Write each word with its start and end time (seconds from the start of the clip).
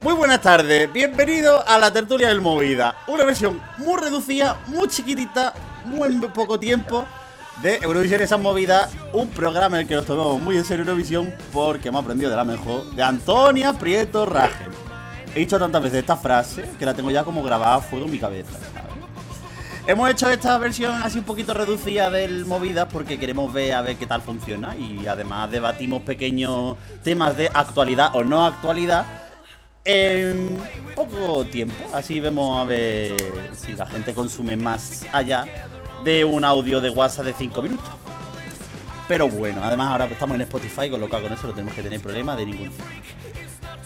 Muy 0.00 0.14
buenas 0.14 0.40
tardes, 0.40 0.92
bienvenido 0.92 1.66
a 1.66 1.76
la 1.76 1.92
tertulia 1.92 2.28
del 2.28 2.40
Movida, 2.40 2.94
una 3.08 3.24
versión 3.24 3.60
muy 3.78 4.00
reducida, 4.00 4.56
muy 4.68 4.86
chiquitita, 4.86 5.52
muy 5.86 6.06
en 6.06 6.20
poco 6.20 6.56
tiempo 6.60 7.04
de 7.62 7.78
Eurovisión 7.78 8.20
Esas 8.20 8.38
Movidas, 8.38 8.92
un 9.12 9.28
programa 9.28 9.74
en 9.74 9.82
el 9.82 9.88
que 9.88 9.96
nos 9.96 10.06
tomamos 10.06 10.40
muy 10.40 10.56
en 10.56 10.64
serio 10.64 10.84
Eurovisión 10.84 11.34
porque 11.52 11.88
hemos 11.88 12.04
aprendido 12.04 12.30
de 12.30 12.36
la 12.36 12.44
mejor, 12.44 12.88
de 12.92 13.02
Antonia 13.02 13.72
Prieto 13.72 14.24
Ragen. 14.24 14.68
He 15.34 15.40
dicho 15.40 15.58
tantas 15.58 15.82
veces 15.82 15.98
esta 15.98 16.16
frase 16.16 16.64
que 16.78 16.86
la 16.86 16.94
tengo 16.94 17.10
ya 17.10 17.24
como 17.24 17.42
grabada 17.42 17.74
a 17.74 17.80
fuego 17.80 18.04
en 18.06 18.12
mi 18.12 18.20
cabeza. 18.20 18.56
Hemos 19.84 20.08
hecho 20.10 20.30
esta 20.30 20.56
versión 20.58 20.94
así 21.02 21.18
un 21.18 21.24
poquito 21.24 21.54
reducida 21.54 22.08
del 22.08 22.46
Movidas 22.46 22.86
porque 22.92 23.18
queremos 23.18 23.52
ver 23.52 23.72
a 23.72 23.82
ver 23.82 23.96
qué 23.96 24.06
tal 24.06 24.22
funciona 24.22 24.76
y 24.76 25.08
además 25.08 25.50
debatimos 25.50 26.02
pequeños 26.02 26.76
temas 27.02 27.36
de 27.36 27.50
actualidad 27.52 28.10
o 28.14 28.22
no 28.22 28.46
actualidad 28.46 29.27
en 29.88 30.58
poco 30.94 31.44
tiempo. 31.46 31.74
Así 31.94 32.20
vemos 32.20 32.60
a 32.60 32.64
ver 32.64 33.16
si 33.56 33.72
la 33.72 33.86
gente 33.86 34.12
consume 34.12 34.54
más 34.54 35.06
allá 35.12 35.46
de 36.04 36.26
un 36.26 36.44
audio 36.44 36.80
de 36.80 36.90
WhatsApp 36.90 37.24
de 37.24 37.32
5 37.32 37.62
minutos. 37.62 37.88
Pero 39.08 39.28
bueno, 39.28 39.62
además 39.64 39.90
ahora 39.90 40.04
estamos 40.04 40.34
en 40.34 40.42
Spotify, 40.42 40.90
con 40.90 41.00
lo 41.00 41.08
cual 41.08 41.22
con 41.22 41.32
eso 41.32 41.46
no 41.46 41.54
tenemos 41.54 41.74
que 41.74 41.82
tener 41.82 42.00
problema 42.00 42.36
de 42.36 42.44
ningún 42.44 42.68
tipo. 42.68 42.84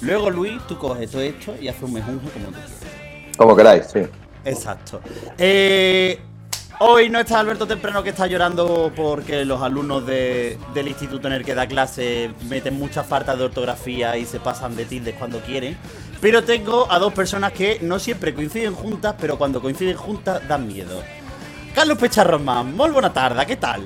Luego, 0.00 0.28
Luis, 0.30 0.60
tú 0.66 0.76
coges 0.76 1.08
todo 1.12 1.22
esto 1.22 1.54
y 1.60 1.68
haces 1.68 1.82
un 1.84 1.92
mejunje 1.92 2.28
como 2.30 2.46
tú 2.46 2.52
quieras. 2.52 3.36
Como 3.38 3.56
queráis, 3.56 3.86
sí. 3.86 4.00
Exacto. 4.44 5.00
Eh, 5.38 6.18
hoy 6.84 7.08
no 7.08 7.20
está 7.20 7.38
Alberto 7.40 7.66
Temprano 7.66 8.02
que 8.02 8.10
está 8.10 8.26
llorando 8.26 8.92
porque 8.94 9.44
los 9.44 9.62
alumnos 9.62 10.04
de- 10.06 10.58
del 10.74 10.88
instituto 10.88 11.28
en 11.28 11.34
el 11.34 11.44
que 11.44 11.54
da 11.54 11.66
clase 11.66 12.30
meten 12.48 12.78
muchas 12.78 13.06
faltas 13.06 13.38
de 13.38 13.44
ortografía 13.44 14.16
y 14.16 14.24
se 14.26 14.40
pasan 14.40 14.74
de 14.76 14.84
tildes 14.84 15.14
cuando 15.18 15.40
quieren. 15.40 15.76
Pero 16.20 16.42
tengo 16.44 16.90
a 16.90 16.98
dos 16.98 17.12
personas 17.12 17.52
que 17.52 17.78
no 17.82 17.98
siempre 17.98 18.34
coinciden 18.34 18.74
juntas, 18.74 19.14
pero 19.20 19.38
cuando 19.38 19.60
coinciden 19.60 19.96
juntas 19.96 20.46
dan 20.48 20.66
miedo. 20.66 21.02
Carlos 21.74 21.98
Pecharromán, 21.98 22.76
muy 22.76 22.90
buena 22.90 23.12
tarde, 23.12 23.44
¿qué 23.46 23.56
tal? 23.56 23.82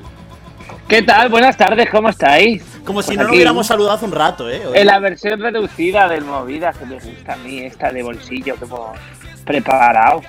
¿Qué 0.89 1.03
tal? 1.03 1.29
Buenas 1.29 1.57
tardes, 1.57 1.89
¿cómo 1.91 2.09
estáis? 2.09 2.63
Como 2.85 3.03
si 3.03 3.09
Pues 3.09 3.19
no 3.19 3.25
nos 3.25 3.33
hubiéramos 3.33 3.67
saludado 3.67 3.97
hace 3.97 4.05
un 4.05 4.13
rato, 4.13 4.51
¿eh? 4.51 4.63
Hoy. 4.67 4.79
En 4.79 4.87
la 4.87 4.99
versión 4.99 5.41
reducida 5.41 6.09
del 6.09 6.25
Movida 6.25 6.73
que 6.73 6.87
me 6.87 6.95
gusta 6.99 7.35
a 7.35 7.37
mí, 7.37 7.59
esta 7.61 7.91
de 7.93 8.03
bolsillo 8.03 8.57
que 8.57 8.65
hemos 8.65 8.97
preparado. 9.45 10.23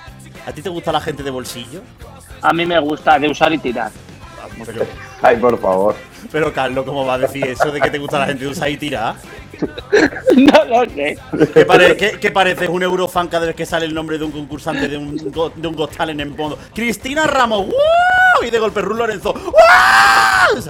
¿A 0.46 0.52
ti 0.52 0.62
te 0.62 0.68
gusta 0.68 0.92
la 0.92 1.00
gente 1.00 1.22
de 1.22 1.30
bolsillo? 1.30 1.82
A 2.42 2.52
mí 2.52 2.64
me 2.66 2.78
gusta 2.80 3.18
de 3.18 3.28
usar 3.28 3.52
y 3.52 3.58
tirar. 3.58 3.90
Pero, 4.66 4.84
Ay, 5.22 5.36
por 5.36 5.60
favor. 5.60 5.94
pero 6.32 6.52
Carlos, 6.52 6.84
¿cómo 6.84 7.04
va 7.06 7.14
a 7.14 7.18
decir 7.18 7.44
eso 7.46 7.70
de 7.70 7.80
que 7.80 7.90
te 7.90 7.98
gusta 7.98 8.18
la 8.18 8.26
gente 8.26 8.44
de 8.44 8.50
usar 8.50 8.68
y 8.70 8.76
tirar? 8.76 9.14
No 10.36 10.64
lo 10.66 10.84
sé. 10.90 11.18
¿Qué, 11.52 11.64
pare- 11.64 11.96
qué- 11.96 12.18
qué 12.20 12.30
pareces 12.30 12.68
un 12.68 12.82
eurofan 12.82 13.26
cada 13.28 13.46
vez 13.46 13.56
que 13.56 13.66
sale 13.66 13.86
el 13.86 13.94
nombre 13.94 14.16
de 14.18 14.24
un 14.24 14.30
concursante 14.30 14.86
de 14.86 14.96
un, 14.96 15.16
de 15.16 15.68
un 15.68 15.74
Got 15.74 15.96
Talent 15.96 16.20
en 16.20 16.36
fondo? 16.36 16.56
Cristina 16.74 17.26
Ramos, 17.26 17.66
¡wow! 17.66 18.46
Y 18.46 18.50
de 18.50 18.58
golpe 18.60 18.80
Ruth 18.82 18.98
Lorenzo, 18.98 19.32
¡wow! 19.32 20.60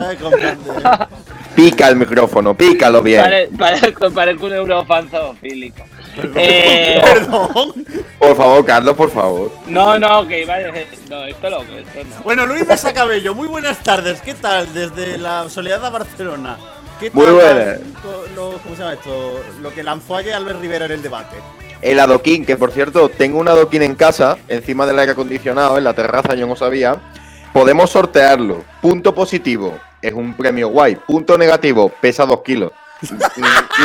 Pica 1.54 1.88
el 1.88 1.96
micrófono, 1.96 2.54
pícalo 2.56 3.02
bien. 3.02 3.20
Pare- 3.22 3.48
parezco, 3.58 4.10
parezco 4.10 4.46
un 4.46 4.52
eurofan 4.54 5.08
zoofílico. 5.10 5.82
Eh, 6.34 7.00
Perdón. 7.04 7.72
Por 8.18 8.36
favor, 8.36 8.64
Carlos, 8.64 8.96
por 8.96 9.10
favor. 9.10 9.52
no, 9.66 9.98
no, 9.98 10.26
que 10.26 10.42
iba 10.42 10.54
a 10.54 10.58
decir. 10.58 10.86
No, 11.08 11.24
esto 11.24 11.50
lo 11.50 11.62
esto 11.62 12.04
no. 12.04 12.22
Bueno, 12.24 12.46
Luis 12.46 12.66
Mesa 12.66 12.92
Cabello, 12.92 13.34
muy 13.34 13.46
buenas 13.48 13.78
tardes. 13.82 14.20
¿Qué 14.20 14.34
tal 14.34 14.72
desde 14.74 15.18
la 15.18 15.48
soledad 15.48 15.80
de 15.80 15.90
Barcelona? 15.90 16.56
¿Qué 17.00 17.10
Muy 17.12 17.24
tal 17.26 17.34
buenas. 17.34 17.80
lo- 18.04 18.26
lo- 18.52 18.58
¿Cómo 18.58 18.74
se 18.74 18.82
llama 18.82 18.94
esto? 18.94 19.40
Lo 19.62 19.72
que 19.72 19.82
lanzó 19.84 20.16
ayer 20.16 20.34
Albert 20.34 20.60
Rivera 20.60 20.86
en 20.86 20.92
el 20.92 21.02
debate. 21.02 21.36
El 21.80 22.00
adoquín, 22.00 22.44
que 22.44 22.56
por 22.56 22.72
cierto, 22.72 23.08
tengo 23.08 23.38
un 23.38 23.46
adoquín 23.48 23.82
en 23.82 23.94
casa, 23.94 24.36
encima 24.48 24.84
del 24.84 24.98
aire 24.98 25.12
acondicionado, 25.12 25.78
en 25.78 25.84
la 25.84 25.94
terraza, 25.94 26.34
yo 26.34 26.46
no 26.48 26.56
sabía. 26.56 26.96
Podemos 27.52 27.90
sortearlo. 27.90 28.64
Punto 28.82 29.14
positivo, 29.14 29.78
es 30.02 30.12
un 30.12 30.34
premio 30.34 30.68
guay. 30.68 30.96
Punto 30.96 31.38
negativo, 31.38 31.88
pesa 32.00 32.26
dos 32.26 32.42
kilos. 32.42 32.72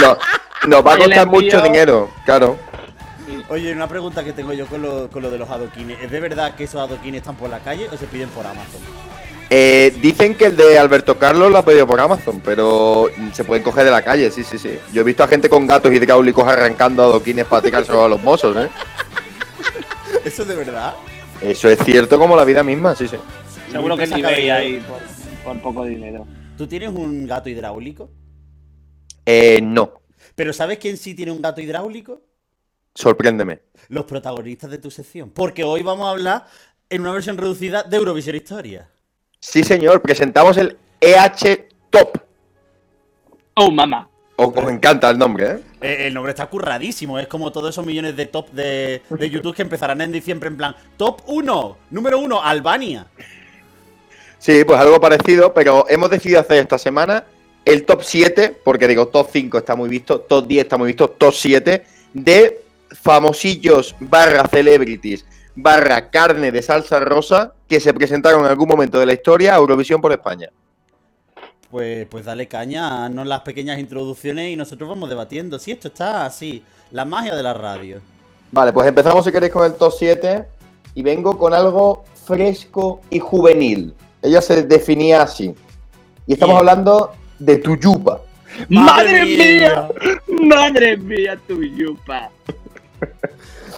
No, 0.02 0.18
nos 0.68 0.86
va 0.86 0.94
a 0.94 0.98
costar 0.98 1.28
mucho 1.28 1.62
dinero, 1.62 2.10
claro. 2.26 2.58
Oye, 3.50 3.72
una 3.72 3.88
pregunta 3.88 4.24
que 4.24 4.34
tengo 4.34 4.54
yo 4.54 4.66
con 4.68 4.82
lo, 4.82 5.10
con 5.10 5.22
lo 5.22 5.30
de 5.30 5.38
los 5.38 5.50
adoquines. 5.50 6.02
¿Es 6.02 6.12
de 6.12 6.20
verdad 6.20 6.56
que 6.56 6.66
esos 6.66 6.82
adoquines 6.82 7.22
están 7.22 7.36
por 7.36 7.50
la 7.50 7.60
calle 7.60 7.88
o 7.92 7.98
se 7.98 8.06
piden 8.08 8.30
por 8.30 8.46
Amazon? 8.46 8.82
Eh, 9.50 9.94
dicen 10.02 10.36
que 10.36 10.46
el 10.46 10.56
de 10.58 10.80
Alberto 10.80 11.18
Carlos 11.20 11.52
lo 11.52 11.58
ha 11.58 11.66
pedido 11.66 11.86
por 11.86 12.00
Amazon, 12.00 12.42
pero 12.44 13.08
se 13.34 13.44
pueden 13.44 13.64
coger 13.64 13.86
de 13.86 13.92
la 13.92 14.02
calle, 14.02 14.32
sí, 14.32 14.44
sí, 14.44 14.58
sí. 14.58 14.80
Yo 14.92 15.02
he 15.02 15.04
visto 15.04 15.24
a 15.24 15.28
gente 15.28 15.50
con 15.50 15.68
gatos 15.68 15.94
hidráulicos 15.94 16.48
arrancando 16.48 17.04
adoquines 17.04 17.46
para 17.46 17.62
tirárselo 17.62 18.06
a 18.06 18.10
los 18.10 18.22
mozos, 18.24 18.56
¿eh? 18.58 18.70
¿Eso 20.26 20.42
es 20.44 20.48
de 20.48 20.56
verdad? 20.56 20.96
Eso 21.42 21.70
es 21.70 21.78
cierto 21.84 22.18
como 22.18 22.36
la 22.36 22.46
vida 22.46 22.64
misma, 22.64 22.96
sí, 22.96 23.08
sí. 23.08 23.18
Seguro 23.72 23.96
que 23.96 24.06
veis 24.06 24.24
Cabello, 24.24 24.54
ahí 24.54 24.84
por, 24.88 25.02
por 25.44 25.62
poco 25.62 25.86
dinero. 25.86 26.26
¿Tú 26.58 26.66
tienes 26.66 26.90
un 26.90 27.28
gato 27.28 27.50
hidráulico? 27.50 28.10
Eh, 29.26 29.60
no, 29.62 30.02
¿Pero 30.36 30.54
sabes 30.54 30.78
quién 30.80 30.98
sí 30.98 31.14
tiene 31.14 31.32
un 31.32 31.42
gato 31.42 31.62
hidráulico? 31.62 32.22
sorpréndeme. 32.96 33.60
Los 33.90 34.06
protagonistas 34.06 34.70
de 34.70 34.78
tu 34.78 34.92
sección. 34.92 35.32
Porque 35.32 35.64
hoy 35.64 35.82
vamos 35.82 36.06
a 36.08 36.12
hablar 36.12 36.46
en 36.90 37.02
una 37.02 37.12
versión 37.12 37.38
reducida 37.38 37.84
de 37.84 37.98
Eurovisión 37.98 38.36
Historia. 38.36 38.88
Sí, 39.40 39.64
señor, 39.64 40.02
presentamos 40.02 40.58
el 40.58 40.78
EH 41.02 41.68
Top. 41.90 42.20
Oh, 43.56 43.72
mamá. 43.72 44.10
Os, 44.36 44.56
encanta 44.72 45.10
el 45.10 45.18
nombre, 45.18 45.52
¿eh? 45.52 45.60
Eh, 45.82 46.08
el 46.08 46.14
nombre 46.14 46.32
está 46.32 46.48
curradísimo. 46.48 47.20
Es 47.20 47.28
como 47.28 47.52
todos 47.52 47.70
esos 47.70 47.86
millones 47.86 48.16
de 48.16 48.26
top 48.26 48.50
de, 48.52 49.02
de 49.10 49.30
YouTube 49.30 49.56
que 49.56 49.62
empezarán 49.62 50.02
en 50.02 50.12
diciembre 50.12 50.50
en 50.50 50.58
plan 50.58 50.76
Top 50.98 51.22
1, 51.28 51.78
número 51.92 52.20
1, 52.20 52.42
Albania. 52.42 53.08
Sí, 54.40 54.64
pues 54.66 54.80
algo 54.80 55.00
parecido, 55.00 55.54
pero 55.54 55.86
hemos 55.88 56.10
decidido 56.10 56.40
hacer 56.40 56.58
esta 56.58 56.78
semana 56.78 57.24
el 57.66 57.86
top 57.86 58.02
7, 58.04 58.60
porque 58.64 58.88
digo, 58.88 59.08
top 59.08 59.30
5 59.32 59.58
está 59.58 59.76
muy 59.76 59.90
visto, 59.90 60.20
top 60.22 60.48
10 60.48 60.64
está 60.64 60.78
muy 60.78 60.88
visto, 60.88 61.10
top 61.10 61.34
7 61.34 61.84
de 62.14 62.62
famosillos 62.92 63.96
barra 64.00 64.48
celebrities 64.48 65.26
barra 65.56 66.10
carne 66.10 66.52
de 66.52 66.62
salsa 66.62 67.00
rosa 67.00 67.54
que 67.68 67.80
se 67.80 67.94
presentaron 67.94 68.42
en 68.42 68.48
algún 68.48 68.68
momento 68.68 69.00
de 69.00 69.06
la 69.06 69.14
historia 69.14 69.54
a 69.54 69.58
Eurovisión 69.58 70.02
por 70.02 70.12
España. 70.12 70.50
Pues, 71.70 72.06
pues 72.08 72.26
dale 72.26 72.48
caña, 72.48 73.06
haznos 73.06 73.26
las 73.26 73.42
pequeñas 73.42 73.80
introducciones 73.80 74.52
y 74.52 74.56
nosotros 74.56 74.90
vamos 74.90 75.10
debatiendo. 75.10 75.58
Si 75.58 75.72
esto 75.72 75.88
está 75.88 76.26
así, 76.26 76.64
la 76.92 77.04
magia 77.04 77.36
de 77.36 77.44
la 77.44 77.54
radio. 77.54 78.00
Vale, 78.52 78.72
pues 78.72 78.88
empezamos 78.88 79.26
si 79.26 79.32
queréis 79.32 79.52
con 79.52 79.66
el 79.66 79.74
top 79.74 79.94
7 79.98 80.46
y 80.94 81.02
vengo 81.02 81.38
con 81.38 81.54
algo 81.54 82.04
fresco 82.26 83.02
y 83.10 83.20
juvenil. 83.20 83.96
Ella 84.22 84.42
se 84.42 84.64
definía 84.64 85.24
así. 85.24 85.56
Y 86.28 86.34
estamos 86.34 86.54
Bien. 86.54 86.60
hablando 86.60 87.12
de 87.40 87.58
Tuyupa. 87.58 88.22
¡Madre 88.70 89.26
mía! 89.26 89.90
¡Madre 90.28 90.98
mía, 90.98 91.40
tu 91.48 91.64
yupa! 91.64 92.30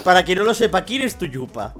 Para 0.04 0.24
quien 0.24 0.40
no 0.40 0.44
lo 0.44 0.54
sepa, 0.54 0.84
¿quién 0.84 1.02
es 1.02 1.16
tu 1.16 1.26
yupa? 1.26 1.74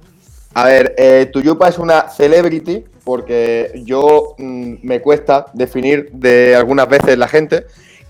A 0.54 0.66
ver, 0.66 0.96
eh, 0.98 1.30
Tuyupa 1.32 1.68
es 1.68 1.78
una 1.78 2.10
celebrity 2.10 2.84
porque 3.04 3.82
yo 3.86 4.36
mm, 4.38 4.76
me 4.82 5.02
cuesta 5.02 5.48
definir 5.54 6.10
de 6.12 6.56
algunas 6.56 6.88
veces 6.90 7.18
la 7.18 7.28
gente 7.28 7.66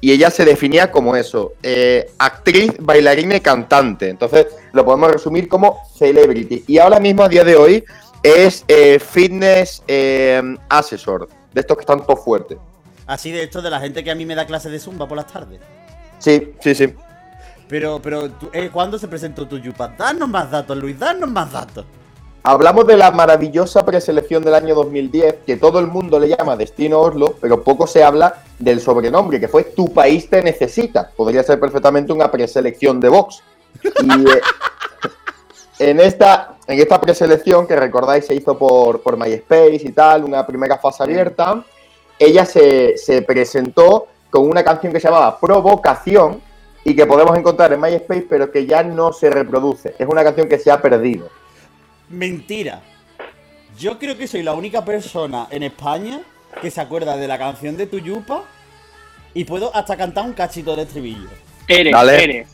y 0.05 0.11
ella 0.11 0.29
se 0.29 0.45
definía 0.45 0.91
como 0.91 1.15
eso, 1.15 1.53
eh, 1.63 2.11
actriz, 2.19 2.73
bailarina 2.79 3.37
y 3.37 3.41
cantante. 3.41 4.09
Entonces 4.09 4.47
lo 4.71 4.85
podemos 4.85 5.11
resumir 5.11 5.47
como 5.47 5.81
celebrity. 5.97 6.63
Y 6.67 6.77
ahora 6.77 6.99
mismo, 6.99 7.23
a 7.23 7.27
día 7.27 7.43
de 7.43 7.55
hoy, 7.55 7.83
es 8.21 8.63
eh, 8.67 8.99
fitness 8.99 9.81
eh, 9.87 10.41
assessor, 10.69 11.27
de 11.53 11.61
estos 11.61 11.77
que 11.77 11.81
están 11.81 12.05
todos 12.05 12.23
fuertes. 12.23 12.57
Así 13.07 13.31
de 13.31 13.43
esto 13.43 13.61
de 13.61 13.69
la 13.69 13.79
gente 13.79 14.03
que 14.03 14.11
a 14.11 14.15
mí 14.15 14.25
me 14.25 14.35
da 14.35 14.45
clases 14.45 14.71
de 14.71 14.79
zumba 14.79 15.07
por 15.07 15.17
las 15.17 15.27
tardes. 15.27 15.59
Sí, 16.19 16.53
sí, 16.59 16.73
sí. 16.73 16.93
Pero, 17.67 17.99
pero, 18.01 18.29
eh, 18.53 18.69
¿cuándo 18.71 18.97
se 18.97 19.07
presentó 19.07 19.47
tu 19.47 19.57
yupa? 19.57 19.93
Danos 19.97 20.29
más 20.29 20.51
datos, 20.51 20.77
Luis, 20.77 20.97
danos 20.97 21.29
más 21.29 21.51
datos. 21.51 21.85
Hablamos 22.43 22.85
de 22.85 22.95
la 22.95 23.09
maravillosa 23.09 23.83
preselección 23.83 24.43
del 24.43 24.53
año 24.53 24.75
2010, 24.75 25.37
que 25.47 25.57
todo 25.57 25.79
el 25.79 25.87
mundo 25.87 26.19
le 26.19 26.29
llama 26.29 26.55
Destino 26.55 26.99
Oslo, 26.99 27.35
pero 27.41 27.63
poco 27.63 27.87
se 27.87 28.03
habla 28.03 28.43
del 28.59 28.79
sobrenombre, 28.79 29.39
que 29.39 29.47
fue 29.47 29.63
Tu 29.63 29.91
país 29.91 30.29
te 30.29 30.43
necesita. 30.43 31.09
Podría 31.15 31.41
ser 31.41 31.59
perfectamente 31.59 32.13
una 32.13 32.29
preselección 32.29 32.99
de 32.99 33.09
Vox. 33.09 33.41
Y 33.83 34.29
eh, 34.29 34.41
en, 35.79 35.99
esta, 35.99 36.57
en 36.67 36.79
esta 36.79 37.01
preselección, 37.01 37.65
que 37.65 37.75
recordáis 37.75 38.27
se 38.27 38.35
hizo 38.35 38.55
por, 38.59 39.01
por 39.01 39.17
MySpace 39.17 39.81
y 39.83 39.91
tal, 39.91 40.23
una 40.23 40.45
primera 40.45 40.77
fase 40.77 41.01
abierta, 41.01 41.63
ella 42.19 42.45
se, 42.45 42.97
se 42.97 43.21
presentó 43.21 44.07
con 44.29 44.49
una 44.49 44.63
canción 44.63 44.91
que 44.93 44.99
se 44.99 45.07
llamaba 45.07 45.39
Provocación 45.39 46.41
y 46.83 46.95
que 46.95 47.05
podemos 47.05 47.37
encontrar 47.37 47.73
en 47.73 47.81
MySpace, 47.81 48.25
pero 48.29 48.51
que 48.51 48.65
ya 48.65 48.83
no 48.83 49.11
se 49.11 49.29
reproduce. 49.29 49.95
Es 49.97 50.07
una 50.07 50.23
canción 50.23 50.47
que 50.47 50.59
se 50.59 50.69
ha 50.71 50.81
perdido. 50.81 51.29
Mentira. 52.09 52.81
Yo 53.77 53.97
creo 53.99 54.17
que 54.17 54.27
soy 54.27 54.43
la 54.43 54.53
única 54.53 54.85
persona 54.85 55.47
en 55.49 55.63
España 55.63 56.21
que 56.61 56.71
se 56.71 56.79
acuerda 56.79 57.17
de 57.17 57.27
la 57.27 57.37
canción 57.37 57.75
de 57.75 57.87
tu 57.87 57.97
yupa 57.99 58.43
y 59.33 59.43
puedo 59.43 59.75
hasta 59.75 59.97
cantar 59.97 60.25
un 60.25 60.33
cachito 60.33 60.75
de 60.75 60.83
estribillo. 60.83 61.27
Eres, 61.67 61.91
Dale. 61.91 62.23
eres. 62.23 62.49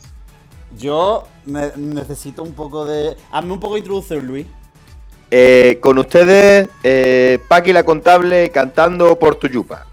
Yo 0.76 1.24
ne- 1.44 1.70
necesito 1.76 2.42
un 2.42 2.54
poco 2.54 2.84
de. 2.86 3.16
Hazme 3.30 3.52
un 3.52 3.60
poco 3.60 3.74
de 3.74 3.80
introducción, 3.80 4.26
Luis. 4.26 4.46
Eh, 5.34 5.78
con 5.80 5.96
ustedes, 5.96 6.68
eh, 6.82 7.38
Paqui 7.48 7.72
la 7.72 7.84
contable 7.84 8.50
cantando 8.50 9.18
por 9.18 9.36
tu 9.36 9.46
yupa. 9.46 9.86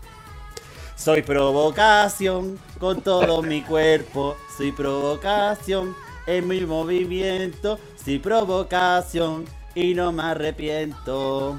Soy 0.97 1.21
provocación 1.21 2.59
con 2.77 3.01
todo 3.01 3.41
mi 3.41 3.61
cuerpo. 3.61 4.35
Soy 4.57 4.73
provocación 4.73 5.95
en 6.27 6.45
mi 6.45 6.59
movimiento. 6.65 7.79
Soy 8.03 8.19
provocación 8.19 9.45
y 9.73 9.93
no 9.93 10.11
me 10.11 10.23
arrepiento 10.23 11.57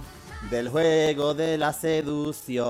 del 0.51 0.69
juego 0.69 1.33
de 1.33 1.57
la 1.57 1.73
seducción. 1.73 2.61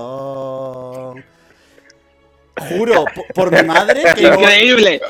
Juro 2.61 3.05
po- 3.05 3.25
por, 3.33 3.51
mi 3.51 3.67
madre 3.67 4.03
que 4.15 4.21
Increíble. 4.23 5.01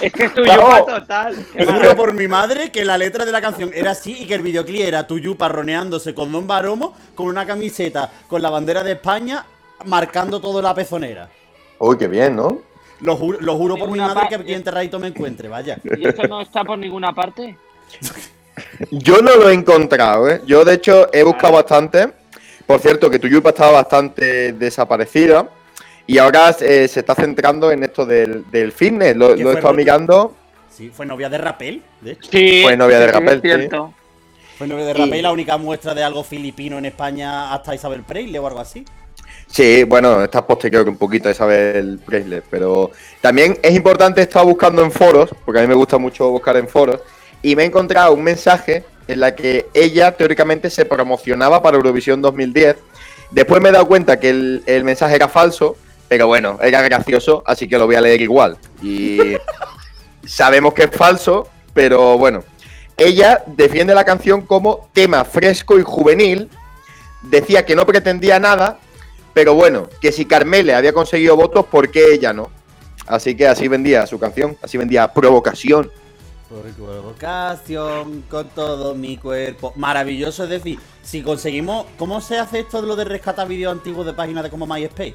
Es 0.00 0.12
que 0.12 0.24
es 0.24 0.34
tu 0.34 0.44
yupa 0.44 0.84
total. 0.84 1.36
Juro 1.52 1.96
por 1.96 2.12
mi 2.12 2.28
madre 2.28 2.70
que 2.70 2.84
la 2.84 2.98
letra 2.98 3.24
de 3.24 3.32
la 3.32 3.40
canción 3.40 3.70
era 3.74 3.92
así 3.92 4.16
y 4.22 4.26
que 4.26 4.34
el 4.34 4.42
videoclip 4.42 4.82
era 4.82 5.06
Tuyu 5.06 5.36
parroneándose 5.36 6.14
con 6.14 6.30
Don 6.32 6.46
Baromo 6.46 6.96
con 7.14 7.26
una 7.26 7.46
camiseta 7.46 8.10
con 8.28 8.42
la 8.42 8.50
bandera 8.50 8.82
de 8.82 8.92
España 8.92 9.44
marcando 9.86 10.40
toda 10.40 10.62
la 10.62 10.74
pezonera. 10.74 11.28
Uy, 11.78 11.96
qué 11.98 12.08
bien, 12.08 12.36
¿no? 12.36 12.60
Lo 13.00 13.16
juro, 13.16 13.38
lo 13.40 13.56
juro 13.56 13.76
por 13.76 13.90
mi 13.90 13.98
madre 13.98 14.28
que 14.28 14.34
aquí 14.36 14.54
enterradito 14.54 14.98
me 14.98 15.08
encuentre, 15.08 15.48
vaya. 15.48 15.78
¿Y 15.96 16.06
esto 16.06 16.22
no 16.28 16.40
está 16.40 16.64
por 16.64 16.78
ninguna 16.78 17.12
parte? 17.12 17.56
Yo 18.90 19.20
no 19.20 19.34
lo 19.36 19.50
he 19.50 19.54
encontrado, 19.54 20.28
¿eh? 20.30 20.40
Yo, 20.46 20.64
de 20.64 20.74
hecho, 20.74 21.08
he 21.12 21.22
buscado 21.22 21.54
bastante. 21.54 22.12
Por 22.66 22.80
cierto, 22.80 23.10
que 23.10 23.18
tu 23.18 23.26
yupa 23.28 23.50
estaba 23.50 23.72
bastante 23.72 24.52
desaparecida. 24.52 25.48
Y 26.06 26.18
ahora 26.18 26.54
eh, 26.60 26.86
se 26.88 27.00
está 27.00 27.14
centrando 27.14 27.70
en 27.70 27.82
esto 27.82 28.04
del, 28.04 28.50
del 28.50 28.72
fitness. 28.72 29.16
Lo, 29.16 29.34
¿Qué 29.34 29.42
lo 29.42 29.52
he 29.52 29.54
estado 29.54 29.74
mirando. 29.74 30.34
Sí, 30.70 30.90
fue 30.92 31.06
novia 31.06 31.28
de 31.28 31.38
Rapel, 31.38 31.82
de 32.00 32.12
hecho. 32.12 32.30
Sí. 32.30 32.60
Fue 32.62 32.76
novia 32.76 32.98
de 32.98 33.06
sí, 33.06 33.12
Rapel, 33.12 33.34
Es 33.36 33.42
cierto. 33.42 33.94
Fue 34.58 34.66
novia 34.66 34.84
de 34.84 34.94
Rapel, 34.94 35.22
la 35.22 35.32
única 35.32 35.56
muestra 35.56 35.94
de 35.94 36.02
algo 36.02 36.24
filipino 36.24 36.78
en 36.78 36.86
España 36.86 37.52
hasta 37.52 37.74
Isabel 37.74 38.02
Preyle 38.02 38.38
o 38.38 38.46
algo 38.46 38.60
así. 38.60 38.84
Sí, 39.46 39.84
bueno, 39.84 40.22
estás 40.22 40.42
posterior 40.42 40.88
un 40.88 40.96
poquito 40.96 41.28
a 41.28 41.32
Isabel 41.32 42.00
Presley, 42.04 42.42
pero 42.50 42.90
también 43.20 43.58
es 43.62 43.74
importante, 43.74 44.20
he 44.20 44.24
estado 44.24 44.46
buscando 44.46 44.82
en 44.82 44.90
foros, 44.90 45.30
porque 45.44 45.60
a 45.60 45.62
mí 45.62 45.68
me 45.68 45.74
gusta 45.74 45.98
mucho 45.98 46.30
buscar 46.30 46.56
en 46.56 46.68
foros, 46.68 47.00
y 47.42 47.54
me 47.54 47.62
he 47.62 47.66
encontrado 47.66 48.12
un 48.14 48.22
mensaje 48.22 48.84
en 49.06 49.20
la 49.20 49.34
que 49.34 49.66
ella 49.74 50.12
teóricamente 50.12 50.70
se 50.70 50.84
promocionaba 50.84 51.62
para 51.62 51.76
Eurovisión 51.76 52.22
2010. 52.22 52.76
Después 53.30 53.60
me 53.60 53.68
he 53.68 53.72
dado 53.72 53.86
cuenta 53.86 54.18
que 54.18 54.30
el, 54.30 54.62
el 54.66 54.82
mensaje 54.82 55.14
era 55.14 55.28
falso, 55.28 55.76
pero 56.08 56.26
bueno, 56.26 56.58
era 56.62 56.82
gracioso, 56.82 57.42
así 57.46 57.68
que 57.68 57.78
lo 57.78 57.86
voy 57.86 57.96
a 57.96 58.00
leer 58.00 58.20
igual. 58.20 58.58
Y 58.82 59.18
sabemos 60.26 60.74
que 60.74 60.84
es 60.84 60.90
falso, 60.90 61.48
pero 61.72 62.18
bueno. 62.18 62.42
Ella 62.96 63.42
defiende 63.46 63.94
la 63.94 64.04
canción 64.04 64.42
como 64.42 64.88
tema 64.92 65.24
fresco 65.24 65.78
y 65.78 65.82
juvenil, 65.82 66.48
decía 67.22 67.66
que 67.66 67.74
no 67.74 67.84
pretendía 67.86 68.38
nada, 68.38 68.78
pero 69.32 69.54
bueno, 69.54 69.88
que 70.00 70.12
si 70.12 70.26
Carmele 70.26 70.74
había 70.74 70.92
conseguido 70.92 71.36
votos, 71.36 71.66
¿por 71.66 71.90
qué 71.90 72.14
ella 72.14 72.32
no? 72.32 72.50
Así 73.06 73.36
que 73.36 73.48
así 73.48 73.66
vendía 73.66 74.06
su 74.06 74.18
canción, 74.20 74.56
así 74.62 74.78
vendía 74.78 75.12
provocación. 75.12 75.90
Por 76.48 76.70
provocación 76.72 78.22
con 78.30 78.48
todo 78.50 78.94
mi 78.94 79.16
cuerpo. 79.16 79.72
Maravilloso, 79.74 80.44
es 80.44 80.50
decir, 80.50 80.78
si 81.02 81.22
conseguimos. 81.22 81.86
¿Cómo 81.98 82.20
se 82.20 82.38
hace 82.38 82.60
esto 82.60 82.80
de 82.80 82.86
lo 82.86 82.94
de 82.94 83.04
rescatar 83.04 83.48
vídeos 83.48 83.72
antiguos 83.72 84.06
de 84.06 84.12
páginas 84.12 84.44
de 84.44 84.50
como 84.50 84.66
MySpace? 84.66 85.14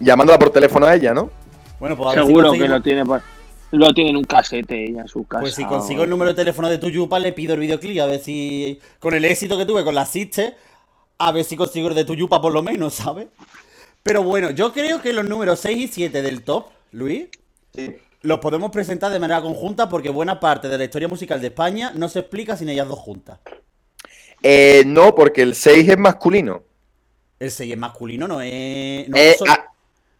Llamándola 0.00 0.38
por 0.38 0.50
teléfono 0.50 0.86
a 0.86 0.94
ella, 0.94 1.14
¿no? 1.14 1.30
Bueno, 1.78 1.96
pues 1.96 2.08
a 2.08 2.10
ver 2.12 2.20
si 2.22 2.26
Seguro 2.26 2.42
que 2.52 2.58
conseguimos- 2.58 2.70
lo 2.78 2.82
tiene 2.82 3.04
por... 3.04 3.22
Lo 3.72 3.94
tiene 3.94 4.10
en 4.10 4.16
un 4.16 4.24
casete 4.24 4.84
ella 4.88 5.02
en 5.02 5.08
su 5.08 5.24
casa. 5.26 5.42
Pues 5.42 5.54
si 5.54 5.64
consigo 5.64 6.02
el 6.02 6.10
número 6.10 6.30
de 6.32 6.34
teléfono 6.36 6.68
de 6.68 6.78
tu 6.78 6.88
Yupa, 6.88 7.20
le 7.20 7.32
pido 7.32 7.54
el 7.54 7.60
videoclip 7.60 8.00
a 8.00 8.06
ver 8.06 8.18
si. 8.18 8.80
Con 8.98 9.14
el 9.14 9.24
éxito 9.24 9.56
que 9.56 9.64
tuve 9.64 9.84
con 9.84 9.94
la 9.94 10.04
Siste, 10.06 10.56
a 11.18 11.30
ver 11.30 11.44
si 11.44 11.54
consigo 11.56 11.88
el 11.88 11.94
de 11.94 12.04
tu 12.04 12.14
Yupa 12.16 12.42
por 12.42 12.52
lo 12.52 12.64
menos, 12.64 12.94
¿sabes? 12.94 13.28
Pero 14.02 14.24
bueno, 14.24 14.50
yo 14.50 14.72
creo 14.72 15.00
que 15.00 15.12
los 15.12 15.24
números 15.24 15.60
6 15.60 15.78
y 15.78 15.86
7 15.86 16.20
del 16.20 16.42
top, 16.42 16.66
Luis, 16.90 17.28
Sí. 17.72 17.94
los 18.22 18.40
podemos 18.40 18.72
presentar 18.72 19.12
de 19.12 19.20
manera 19.20 19.40
conjunta 19.40 19.88
porque 19.88 20.08
buena 20.10 20.40
parte 20.40 20.68
de 20.68 20.76
la 20.76 20.82
historia 20.84 21.06
musical 21.06 21.40
de 21.40 21.46
España 21.46 21.92
no 21.94 22.08
se 22.08 22.18
explica 22.18 22.56
sin 22.56 22.70
ellas 22.70 22.88
dos 22.88 22.98
juntas. 22.98 23.38
Eh, 24.42 24.82
no, 24.84 25.14
porque 25.14 25.42
el 25.42 25.54
6 25.54 25.88
es 25.88 25.98
masculino. 25.98 26.62
El 27.38 27.52
6 27.52 27.72
es 27.72 27.78
masculino, 27.78 28.26
no 28.26 28.40
es. 28.40 29.08
No 29.08 29.16
Eh, 29.16 29.30
es 29.30 29.36
solo- 29.38 29.52
ah, 29.52 29.69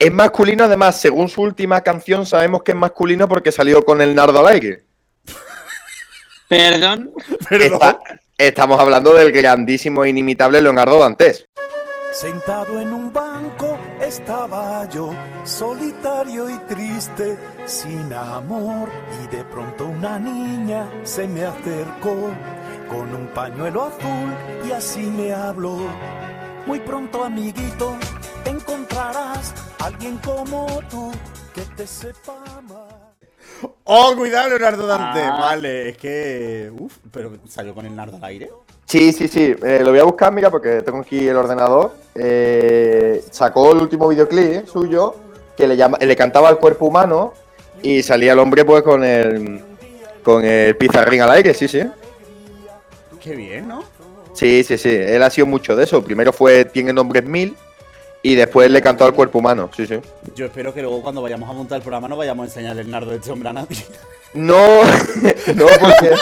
es 0.01 0.13
masculino, 0.13 0.65
además, 0.65 0.99
según 1.01 1.29
su 1.29 1.43
última 1.43 1.83
canción, 1.83 2.25
sabemos 2.27 2.63
que 2.63 2.73
es 2.73 2.77
masculino 2.77 3.29
porque 3.29 3.53
salió 3.53 3.85
con 3.85 4.01
el 4.01 4.15
nardo 4.15 4.41
al 4.41 4.49
aire. 4.49 4.83
Perdón. 6.49 7.13
Está- 7.51 7.99
estamos 8.37 8.81
hablando 8.81 9.13
del 9.15 9.31
grandísimo 9.31 10.05
e 10.05 10.09
inimitable 10.09 10.61
Leonardo 10.63 10.99
Dantes. 10.99 11.47
Sentado 12.13 12.81
en 12.81 12.93
un 12.93 13.13
banco 13.13 13.79
estaba 14.01 14.89
yo, 14.89 15.15
solitario 15.45 16.51
y 16.51 16.59
triste, 16.61 17.39
sin 17.67 18.13
amor. 18.13 18.89
Y 19.23 19.37
de 19.37 19.45
pronto 19.45 19.85
una 19.87 20.19
niña 20.19 20.91
se 21.05 21.29
me 21.29 21.45
acercó 21.45 22.17
con 22.89 23.15
un 23.15 23.29
pañuelo 23.29 23.85
azul 23.85 24.35
y 24.67 24.73
así 24.73 25.03
me 25.03 25.33
habló. 25.33 25.77
Muy 26.67 26.79
pronto, 26.81 27.25
amiguito, 27.25 27.97
encontrarás 28.45 29.55
alguien 29.79 30.19
como 30.19 30.67
tú 30.91 31.11
que 31.55 31.63
te 31.77 31.87
sepa 31.87 32.35
amar. 32.59 33.11
¡Oh, 33.85 34.15
cuidado, 34.17 34.51
Leonardo 34.51 34.87
Dante! 34.87 35.21
Ah. 35.21 35.37
Vale, 35.41 35.91
es 35.91 35.97
que. 35.97 36.71
Uf, 36.79 36.97
pero 37.11 37.33
salió 37.49 37.75
con 37.75 37.87
el 37.87 37.95
nardo 37.95 38.17
al 38.17 38.25
aire. 38.25 38.51
Sí, 38.87 39.13
sí, 39.13 39.29
sí. 39.29 39.55
eh, 39.63 39.81
lo 39.83 39.91
voy 39.91 40.01
a 40.01 40.05
buscar, 40.05 40.33
mira, 40.33 40.51
porque 40.51 40.83
tengo 40.83 40.99
aquí 40.99 41.29
el 41.29 41.37
ordenador. 41.37 41.95
Eh, 42.15 43.25
sacó 43.31 43.73
el 43.73 43.79
último 43.79 44.09
videoclip 44.09 44.67
suyo 44.67 45.17
que 45.57 45.67
le, 45.67 45.77
llama, 45.77 45.99
le 45.99 46.17
cantaba 46.17 46.49
al 46.49 46.59
cuerpo 46.59 46.87
humano 46.87 47.35
y 47.83 48.03
salía 48.03 48.33
el 48.33 48.39
hombre 48.39 48.65
pues 48.65 48.83
con 48.83 49.05
el 49.05 49.63
con 50.23 50.45
el 50.45 50.77
pizarrín 50.77 51.23
al 51.23 51.31
aire, 51.31 51.55
sí, 51.55 51.69
sí. 51.69 51.83
Qué 53.21 53.35
bien, 53.35 53.69
¿no? 53.69 53.85
Sí, 54.41 54.65
sí, 54.65 54.79
sí. 54.79 54.89
Él 54.89 55.23
ha 55.23 55.29
sido 55.29 55.47
mucho 55.47 55.77
de 55.77 55.85
eso. 55.85 56.03
Primero 56.03 56.33
fue 56.33 56.65
Tiene 56.65 56.95
nombres 56.95 57.27
mil 57.27 57.55
y 58.23 58.35
después 58.35 58.71
le 58.71 58.81
cantó 58.81 59.05
al 59.05 59.13
cuerpo 59.13 59.39
humano, 59.39 59.71
sí, 59.77 59.87
sí. 59.87 59.99
Yo 60.35 60.47
espero 60.47 60.73
que 60.73 60.81
luego 60.81 61.03
cuando 61.03 61.21
vayamos 61.21 61.49
a 61.49 61.53
montar 61.53 61.77
el 61.77 61.83
programa 61.83 62.09
no 62.09 62.17
vayamos 62.17 62.45
a 62.45 62.47
enseñarle 62.47 62.81
el 62.81 62.91
nardo 62.91 63.11
de 63.11 63.17
este 63.17 63.31
hombre 63.31 63.51
a 63.51 63.53
nadie. 63.53 63.77
No, 64.33 64.83
no 65.55 65.67
porque. 65.81 66.15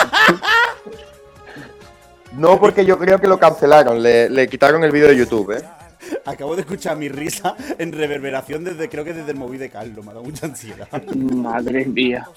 No, 2.32 2.58
porque 2.58 2.84
yo 2.84 2.98
creo 2.98 3.20
que 3.20 3.28
lo 3.28 3.38
cancelaron, 3.38 4.02
le, 4.02 4.28
le 4.28 4.48
quitaron 4.48 4.82
el 4.82 4.90
vídeo 4.90 5.08
de 5.08 5.16
YouTube, 5.16 5.56
¿eh? 5.56 5.62
Acabo 6.24 6.54
de 6.56 6.62
escuchar 6.62 6.96
mi 6.96 7.08
risa 7.08 7.54
en 7.78 7.92
reverberación 7.92 8.64
desde, 8.64 8.88
creo 8.88 9.04
que 9.04 9.12
desde 9.12 9.32
el 9.32 9.36
móvil 9.36 9.60
de 9.60 9.70
Carlos, 9.70 10.04
me 10.04 10.10
ha 10.10 10.14
dado 10.14 10.24
mucha 10.24 10.46
ansiedad. 10.46 10.88
Madre 11.14 11.84
mía. 11.86 12.28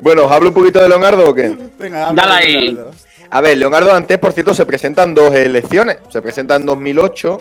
Bueno, 0.00 0.26
¿os 0.26 0.32
hablo 0.32 0.48
un 0.48 0.54
poquito 0.54 0.80
de 0.80 0.88
Leonardo 0.88 1.30
o 1.30 1.34
qué? 1.34 1.56
Venga, 1.78 2.08
habla 2.08 2.22
Dale 2.22 2.34
ahí. 2.34 2.68
Leonardo. 2.72 3.07
A 3.30 3.40
ver, 3.40 3.58
Leonardo 3.58 3.92
antes, 3.92 4.18
por 4.18 4.32
cierto, 4.32 4.54
se 4.54 4.64
presenta 4.64 5.02
en 5.02 5.14
dos 5.14 5.34
elecciones. 5.34 5.98
Se 6.08 6.22
presenta 6.22 6.56
en 6.56 6.64
2008, 6.64 7.40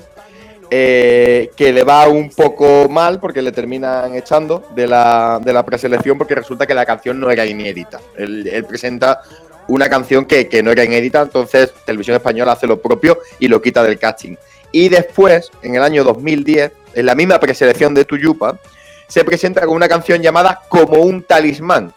eh, 0.69 1.49
que 1.55 1.71
le 1.71 1.83
va 1.83 2.07
un 2.09 2.29
poco 2.29 2.89
mal 2.89 3.19
porque 3.19 3.41
le 3.41 3.53
terminan 3.53 4.13
echando 4.15 4.63
de 4.75 4.85
la, 4.85 5.39
de 5.41 5.53
la 5.53 5.65
preselección 5.65 6.17
porque 6.17 6.35
resulta 6.35 6.67
que 6.67 6.73
la 6.73 6.85
canción 6.85 7.19
no 7.19 7.31
era 7.31 7.45
inédita. 7.45 8.01
Él, 8.17 8.47
él 8.47 8.65
presenta 8.65 9.21
una 9.69 9.89
canción 9.89 10.25
que, 10.25 10.49
que 10.49 10.61
no 10.61 10.71
era 10.71 10.83
inédita, 10.83 11.21
entonces 11.21 11.73
Televisión 11.85 12.17
Española 12.17 12.53
hace 12.53 12.67
lo 12.67 12.81
propio 12.81 13.19
y 13.39 13.47
lo 13.47 13.61
quita 13.61 13.81
del 13.83 13.97
casting. 13.97 14.35
Y 14.73 14.89
después, 14.89 15.51
en 15.61 15.75
el 15.75 15.83
año 15.83 16.03
2010, 16.03 16.71
en 16.95 17.05
la 17.05 17.15
misma 17.15 17.39
preselección 17.39 17.93
de 17.93 18.03
Tuyupa, 18.03 18.59
se 19.07 19.23
presenta 19.23 19.65
con 19.65 19.75
una 19.75 19.87
canción 19.87 20.21
llamada 20.21 20.61
Como 20.67 21.01
un 21.01 21.23
talismán, 21.23 21.93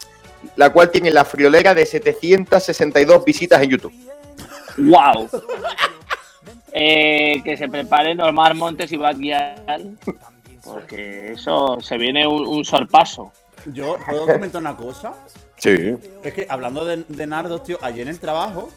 la 0.55 0.71
cual 0.71 0.91
tiene 0.91 1.11
la 1.11 1.25
friolera 1.25 1.73
de 1.73 1.85
762 1.85 3.25
visitas 3.25 3.61
en 3.61 3.69
YouTube. 3.69 3.93
¡Wow! 4.77 5.29
Eh, 6.73 7.41
que 7.43 7.57
se 7.57 7.67
preparen 7.67 8.21
Omar 8.21 8.55
Montes 8.55 8.91
y 8.93 8.97
Bad 8.97 9.17
Gyal, 9.17 9.97
porque 10.63 11.33
eso 11.33 11.79
se 11.81 11.97
viene 11.97 12.25
un, 12.25 12.47
un 12.47 12.63
sorpaso. 12.63 13.33
Yo, 13.65 13.97
¿puedo 14.07 14.25
comentar 14.25 14.61
una 14.61 14.75
cosa? 14.77 15.13
Sí. 15.57 15.95
Es 16.23 16.33
que 16.33 16.47
hablando 16.49 16.85
de, 16.85 17.03
de 17.07 17.27
nardos, 17.27 17.63
tío, 17.63 17.77
ayer 17.81 18.03
en 18.03 18.13
el 18.13 18.19
trabajo. 18.19 18.69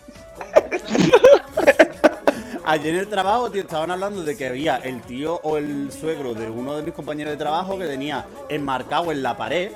ayer 2.65 2.95
en 2.95 3.01
el 3.01 3.09
trabajo, 3.09 3.51
tío, 3.51 3.63
estaban 3.63 3.91
hablando 3.91 4.23
de 4.23 4.37
que 4.37 4.47
había 4.49 4.77
el 4.77 5.01
tío 5.03 5.41
o 5.43 5.57
el 5.57 5.91
suegro 5.93 6.35
de 6.35 6.51
uno 6.51 6.77
de 6.77 6.83
mis 6.83 6.95
compañeros 6.95 7.33
de 7.33 7.37
trabajo 7.37 7.79
que 7.79 7.87
tenía 7.87 8.27
enmarcado 8.49 9.13
en 9.13 9.23
la 9.23 9.37
pared 9.37 9.73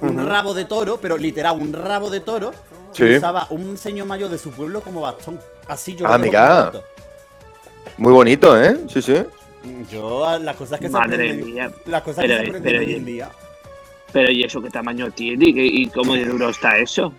un 0.00 0.26
rabo 0.26 0.54
de 0.54 0.64
toro, 0.64 0.98
pero 1.00 1.16
literal, 1.16 1.56
un 1.60 1.72
rabo 1.72 2.10
de 2.10 2.20
toro. 2.20 2.52
Sí. 2.92 3.04
que 3.04 3.16
usaba 3.18 3.46
un 3.50 3.76
señor 3.76 4.06
mayor 4.06 4.30
de 4.30 4.38
su 4.38 4.50
pueblo 4.50 4.80
como 4.80 5.02
bastón. 5.02 5.38
Así 5.68 5.94
yo 5.94 6.06
lo 6.08 6.14
Ah, 6.14 6.70
foto. 6.72 6.84
Muy 7.98 8.12
bonito, 8.12 8.60
¿eh? 8.60 8.78
Sí, 8.88 9.02
sí. 9.02 9.14
Yo, 9.90 10.38
las 10.38 10.56
cosas 10.56 10.80
que 10.80 10.86
se 10.86 10.92
Madre 10.92 11.14
aprenden. 11.16 11.52
mía. 11.52 11.70
Las 11.84 12.02
cosas 12.02 12.24
Pero- 12.24 12.28
que 12.38 12.42
se 12.44 12.48
aprenden 12.48 12.62
pero- 12.62 12.78
hoy 12.86 12.94
en 12.94 13.04
día. 13.04 13.30
Pero 14.10 14.30
¿y 14.32 14.42
eso 14.42 14.62
qué 14.62 14.70
tamaño 14.70 15.10
tiene? 15.10 15.50
¿Y, 15.50 15.54
qué- 15.54 15.66
y 15.66 15.86
cómo 15.88 16.14
de 16.14 16.24
duro 16.24 16.48
está 16.48 16.78
eso? 16.78 17.12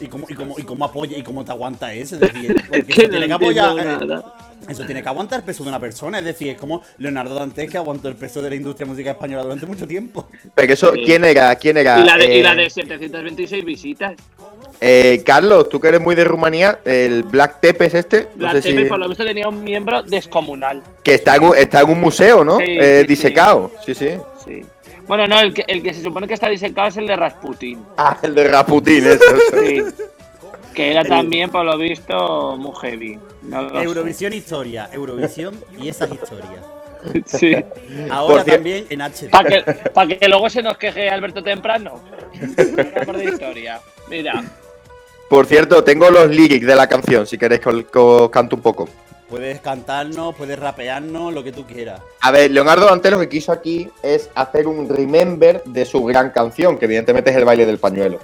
¿Y 0.00 0.06
cómo, 0.06 0.24
y, 0.28 0.34
cómo, 0.34 0.54
¿Y 0.58 0.62
cómo 0.62 0.84
apoya 0.86 1.18
y 1.18 1.22
cómo 1.22 1.44
te 1.44 1.52
aguanta 1.52 1.92
eso? 1.92 2.14
Es 2.16 2.20
decir, 2.32 2.56
porque 2.66 2.78
Es 2.78 2.86
que 2.86 3.02
no 3.04 3.10
tiene 3.10 3.26
que 3.26 3.32
apoyar. 3.34 4.24
Eso 4.68 4.84
tiene 4.86 5.02
que 5.02 5.08
aguantar 5.08 5.40
el 5.40 5.44
peso 5.44 5.62
de 5.64 5.68
una 5.70 5.80
persona. 5.80 6.18
Es 6.18 6.24
decir, 6.24 6.48
es 6.48 6.58
como 6.58 6.82
Leonardo 6.98 7.34
Dantes 7.34 7.68
que 7.70 7.76
aguantó 7.76 8.08
el 8.08 8.14
peso 8.16 8.40
de 8.42 8.50
la 8.50 8.56
industria 8.56 8.86
musical 8.86 9.12
española 9.12 9.42
durante 9.42 9.66
mucho 9.66 9.86
tiempo. 9.86 10.28
Pero 10.54 10.72
eso. 10.72 10.92
¿quién 10.92 11.24
era? 11.24 11.54
¿Quién 11.56 11.76
era? 11.78 11.98
Y 12.00 12.04
la, 12.04 12.16
de, 12.16 12.36
y 12.36 12.42
la 12.42 12.52
Eh, 12.52 12.56
de 12.56 12.70
726 12.70 13.64
visitas. 13.64 14.14
eh, 14.80 15.22
Carlos, 15.24 15.68
tú 15.68 15.80
que 15.80 15.88
eres 15.88 16.00
muy 16.00 16.14
de 16.14 16.24
Rumanía, 16.24 16.78
el 16.84 17.22
Black 17.24 17.60
Tepes 17.60 17.94
este, 17.94 18.28
no 18.36 18.46
La 18.46 18.52
sé 18.52 18.62
si- 18.62 18.84
por 18.84 18.98
lo 18.98 19.08
visto 19.08 19.24
tenía 19.24 19.48
un 19.48 19.62
miembro 19.64 20.02
descomunal. 20.02 20.82
que 21.02 21.14
está 21.14 21.36
en, 21.36 21.44
un, 21.44 21.56
está 21.56 21.80
en 21.80 21.90
un 21.90 22.00
museo, 22.00 22.44
¿no? 22.44 22.58
Sí, 22.58 22.64
Eh, 22.66 22.96
sí, 22.96 23.00
sí. 23.02 23.06
disecado. 23.08 23.70
Sí, 23.84 23.94
sí. 23.94 24.10
Sí. 24.44 24.62
Bueno, 25.06 25.26
no, 25.26 25.40
el 25.40 25.52
que, 25.52 25.64
el 25.66 25.82
que 25.82 25.92
se 25.92 26.02
supone 26.02 26.28
que 26.28 26.34
está 26.34 26.48
disecado 26.48 26.86
es 26.88 26.96
el 26.96 27.06
de 27.06 27.16
Rasputin. 27.16 27.82
Ah, 27.96 28.16
el 28.22 28.34
de 28.34 28.44
Raputín, 28.46 29.06
eso. 29.06 29.18
Sí. 29.66 29.82
Que 30.74 30.90
era 30.90 31.04
también, 31.04 31.50
por 31.50 31.64
lo 31.64 31.76
visto, 31.76 32.56
muy 32.56 32.72
heavy. 32.80 33.18
No 33.42 33.62
lo 33.62 33.70
sé. 33.70 33.84
Eurovisión 33.84 34.32
Historia, 34.32 34.88
Eurovisión 34.92 35.54
y 35.78 35.88
esas 35.88 36.10
historias. 36.10 36.64
Sí. 37.24 37.56
Ahora 38.10 38.44
también 38.44 38.86
en 38.90 39.00
HD. 39.00 39.30
Para 39.30 39.48
que, 39.48 39.72
pa' 39.90 40.06
que 40.06 40.28
luego 40.28 40.50
se 40.50 40.62
nos 40.62 40.76
queje 40.76 41.08
Alberto 41.08 41.42
temprano. 41.42 41.98
Por 43.06 43.16
de 43.16 43.24
historia. 43.24 43.80
Mira, 44.10 44.44
Por 45.30 45.46
cierto, 45.46 45.82
tengo 45.82 46.10
los 46.10 46.28
lyrics 46.28 46.66
de 46.66 46.76
la 46.76 46.86
canción, 46.88 47.26
si 47.26 47.38
queréis 47.38 47.62
que 47.62 47.70
os, 47.70 48.30
canto 48.30 48.56
un 48.56 48.62
poco. 48.62 48.88
Puedes 49.30 49.60
cantarnos, 49.60 50.34
puedes 50.34 50.58
rapearnos, 50.58 51.32
lo 51.32 51.44
que 51.44 51.52
tú 51.52 51.64
quieras. 51.64 52.02
A 52.20 52.32
ver, 52.32 52.50
Leonardo 52.50 52.86
Dantes 52.86 53.12
lo 53.12 53.20
que 53.20 53.28
quiso 53.28 53.52
aquí 53.52 53.88
es 54.02 54.28
hacer 54.34 54.66
un 54.66 54.88
remember 54.88 55.62
de 55.64 55.84
su 55.84 56.04
gran 56.04 56.30
canción, 56.30 56.76
que 56.76 56.86
evidentemente 56.86 57.30
es 57.30 57.36
el 57.36 57.44
baile 57.44 57.64
del 57.64 57.78
pañuelo. 57.78 58.18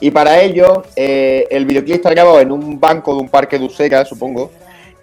Y 0.00 0.10
para 0.10 0.40
ello, 0.40 0.82
eh, 0.96 1.46
el 1.50 1.66
videoclip 1.66 1.96
está 1.96 2.10
grabado 2.10 2.40
en 2.40 2.50
un 2.50 2.80
banco 2.80 3.14
de 3.14 3.20
un 3.20 3.28
parque 3.28 3.58
de 3.58 3.66
Usera, 3.66 4.04
supongo, 4.04 4.50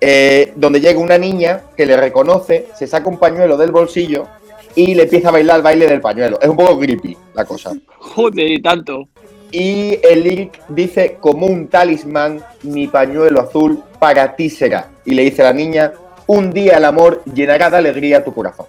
eh, 0.02 0.54
donde 0.56 0.82
llega 0.82 1.00
una 1.00 1.18
niña 1.18 1.62
que 1.76 1.86
le 1.86 1.96
reconoce, 1.96 2.68
se 2.76 2.88
saca 2.88 3.08
un 3.08 3.18
pañuelo 3.18 3.58
del 3.58 3.72
bolsillo 3.72 4.28
y 4.76 4.94
le 4.94 5.04
empieza 5.04 5.30
a 5.30 5.32
bailar 5.32 5.58
el 5.58 5.64
baile 5.64 5.88
del 5.88 6.02
pañuelo. 6.02 6.40
Es 6.42 6.48
un 6.48 6.58
poco 6.58 6.80
creepy 6.80 7.18
la 7.34 7.46
cosa. 7.46 7.74
joder, 7.98 8.48
y 8.48 8.62
tanto. 8.62 9.08
Y 9.52 9.98
el 10.04 10.24
lyric 10.24 10.62
dice, 10.68 11.18
como 11.20 11.48
un 11.48 11.68
talismán, 11.68 12.44
mi 12.64 12.88
pañuelo 12.88 13.42
azul 13.42 13.82
para 14.00 14.36
ti 14.36 14.50
será. 14.50 14.90
Y 15.06 15.14
le 15.14 15.24
dice 15.24 15.42
a 15.42 15.46
la 15.46 15.54
niña, 15.54 15.94
un 16.28 16.52
día 16.52 16.78
el 16.78 16.86
amor 16.86 17.24
llenará 17.34 17.70
de 17.70 17.78
alegría 17.78 18.24
tu 18.24 18.34
corazón. 18.34 18.66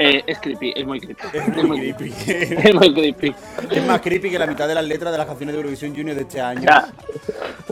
Eh, 0.00 0.22
es 0.28 0.38
creepy, 0.38 0.72
es 0.76 0.86
muy 0.86 1.00
creepy. 1.00 1.22
Es 1.32 1.48
Es 1.56 1.64
muy 1.64 1.92
creepy. 1.92 2.14
es 2.68 2.74
muy 2.74 2.94
creepy. 2.94 3.34
es 3.70 3.84
más 3.84 4.00
creepy 4.00 4.30
que 4.30 4.38
la 4.38 4.46
mitad 4.46 4.68
de 4.68 4.74
las 4.76 4.84
letras 4.84 5.10
de 5.10 5.18
las 5.18 5.26
canciones 5.26 5.54
de 5.54 5.58
Eurovisión 5.58 5.94
Junior 5.94 6.14
de 6.14 6.22
este 6.22 6.40
año. 6.40 6.62
Ya, 6.62 6.88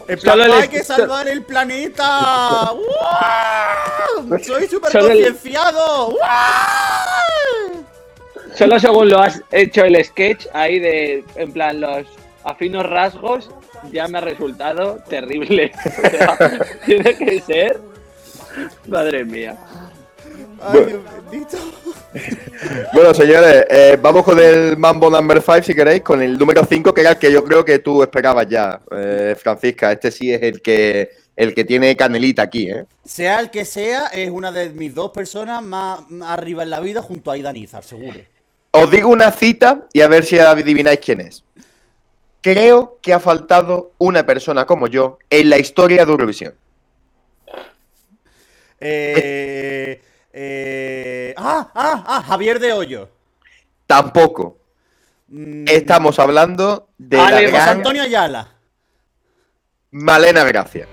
En 0.08 0.18
plan, 0.18 0.34
Solo 0.38 0.44
el- 0.44 0.52
¡hay 0.62 0.68
que 0.68 0.82
salvar 0.82 1.28
el 1.28 1.42
planeta! 1.44 2.72
¡Soy 4.44 4.66
súper 4.66 4.96
el- 4.96 5.06
concienciado! 5.06 6.16
Solo 8.54 8.80
según 8.80 9.08
lo 9.10 9.20
has 9.20 9.42
hecho 9.52 9.84
el 9.84 10.02
sketch 10.04 10.46
ahí 10.52 10.78
de, 10.78 11.24
en 11.36 11.52
plan, 11.52 11.80
los 11.80 12.06
afinos 12.42 12.86
rasgos, 12.86 13.50
ya 13.92 14.08
me 14.08 14.18
ha 14.18 14.22
resultado 14.22 14.98
terrible. 15.08 15.72
O 15.86 16.10
sea, 16.10 16.38
tiene 16.86 17.16
que 17.16 17.40
ser. 17.42 17.80
Madre 18.88 19.24
mía. 19.24 19.56
¡Ay, 20.60 20.84
Dios 20.86 21.00
bendito! 21.30 21.56
Bueno, 22.92 23.12
señores, 23.12 23.66
eh, 23.68 23.98
vamos 24.00 24.24
con 24.24 24.38
el 24.38 24.76
Mambo 24.78 25.10
Number 25.10 25.42
5, 25.42 25.62
si 25.62 25.74
queréis, 25.74 26.00
con 26.02 26.22
el 26.22 26.38
número 26.38 26.64
5, 26.64 26.94
que 26.94 27.02
era 27.02 27.10
el 27.10 27.18
que 27.18 27.30
yo 27.30 27.44
creo 27.44 27.64
que 27.64 27.80
tú 27.80 28.02
esperabas 28.02 28.48
ya, 28.48 28.80
eh, 28.90 29.36
Francisca. 29.38 29.92
Este 29.92 30.10
sí 30.10 30.32
es 30.32 30.42
el 30.42 30.62
que, 30.62 31.10
el 31.36 31.54
que 31.54 31.64
tiene 31.64 31.94
canelita 31.94 32.42
aquí, 32.42 32.70
¿eh? 32.70 32.86
Sea 33.04 33.40
el 33.40 33.50
que 33.50 33.66
sea, 33.66 34.06
es 34.06 34.30
una 34.30 34.50
de 34.50 34.70
mis 34.70 34.94
dos 34.94 35.10
personas 35.10 35.62
más 35.62 36.00
arriba 36.22 36.62
en 36.62 36.70
la 36.70 36.80
vida 36.80 37.02
junto 37.02 37.30
a 37.30 37.34
Aidan 37.34 37.56
Izar, 37.56 37.84
seguro. 37.84 38.18
Os 38.70 38.90
digo 38.90 39.10
una 39.10 39.30
cita 39.30 39.86
y 39.92 40.00
a 40.00 40.08
ver 40.08 40.24
si 40.24 40.38
adivináis 40.38 41.00
quién 41.00 41.20
es. 41.20 41.44
Creo 42.40 42.98
que 43.02 43.12
ha 43.12 43.20
faltado 43.20 43.92
una 43.98 44.24
persona 44.24 44.64
como 44.64 44.86
yo 44.86 45.18
en 45.28 45.50
la 45.50 45.58
historia 45.58 46.04
de 46.04 46.12
Eurovisión. 46.12 46.54
Eh, 48.78 49.65
eh, 50.38 51.34
ah, 51.38 51.70
ah, 51.74 52.04
ah, 52.06 52.22
Javier 52.22 52.58
de 52.60 52.72
Hoyo. 52.72 53.08
Tampoco. 53.86 54.58
Mm, 55.28 55.64
Estamos 55.66 56.18
hablando 56.18 56.88
de 56.98 57.18
Ale, 57.18 57.42
la 57.42 57.50
gran 57.50 57.68
Antonio 57.78 58.02
Ayala. 58.02 58.48
Malena 59.90 60.44
Gracia. 60.44 60.86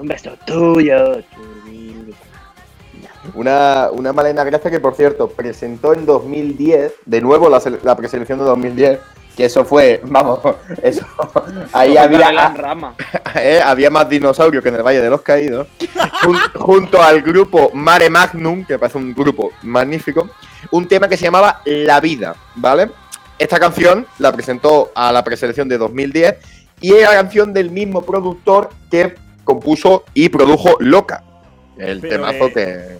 Un 0.00 0.08
beso 0.08 0.30
tuyo. 0.46 1.22
Una, 3.34 3.88
una 3.92 4.12
Malena 4.12 4.44
Gracia 4.44 4.70
que, 4.70 4.80
por 4.80 4.94
cierto, 4.94 5.28
presentó 5.28 5.92
en 5.92 6.06
2010, 6.06 6.92
de 7.04 7.20
nuevo 7.20 7.48
la, 7.48 7.60
la 7.82 7.94
preselección 7.96 8.38
de 8.38 8.44
2010, 8.46 8.98
que 9.36 9.44
eso 9.44 9.64
fue, 9.64 10.00
vamos, 10.04 10.40
eso, 10.82 11.06
ahí 11.72 11.96
había, 11.96 12.48
rama. 12.48 12.94
eh, 13.36 13.60
había 13.62 13.90
más 13.90 14.08
dinosaurios 14.08 14.62
que 14.62 14.70
en 14.70 14.76
el 14.76 14.82
Valle 14.82 15.00
de 15.02 15.10
los 15.10 15.20
Caídos, 15.20 15.68
jun- 16.24 16.52
junto 16.58 17.00
al 17.02 17.20
grupo 17.22 17.70
Mare 17.74 18.08
Magnum, 18.10 18.64
que 18.64 18.78
parece 18.78 18.98
un 18.98 19.14
grupo 19.14 19.52
magnífico, 19.62 20.30
un 20.70 20.88
tema 20.88 21.06
que 21.06 21.16
se 21.16 21.24
llamaba 21.24 21.60
La 21.66 22.00
Vida, 22.00 22.34
¿vale? 22.56 22.90
Esta 23.38 23.58
canción 23.60 24.06
la 24.18 24.32
presentó 24.32 24.90
a 24.94 25.12
la 25.12 25.22
preselección 25.22 25.68
de 25.68 25.78
2010 25.78 26.36
y 26.80 26.94
era 26.94 27.10
la 27.10 27.16
canción 27.22 27.52
del 27.52 27.70
mismo 27.70 28.02
productor 28.02 28.70
que 28.90 29.14
compuso 29.44 30.04
y 30.14 30.28
produjo 30.28 30.76
Loca, 30.80 31.24
el 31.78 32.00
Pero, 32.00 32.26
temazo 32.26 32.46
eh, 32.46 32.52
que... 32.52 32.98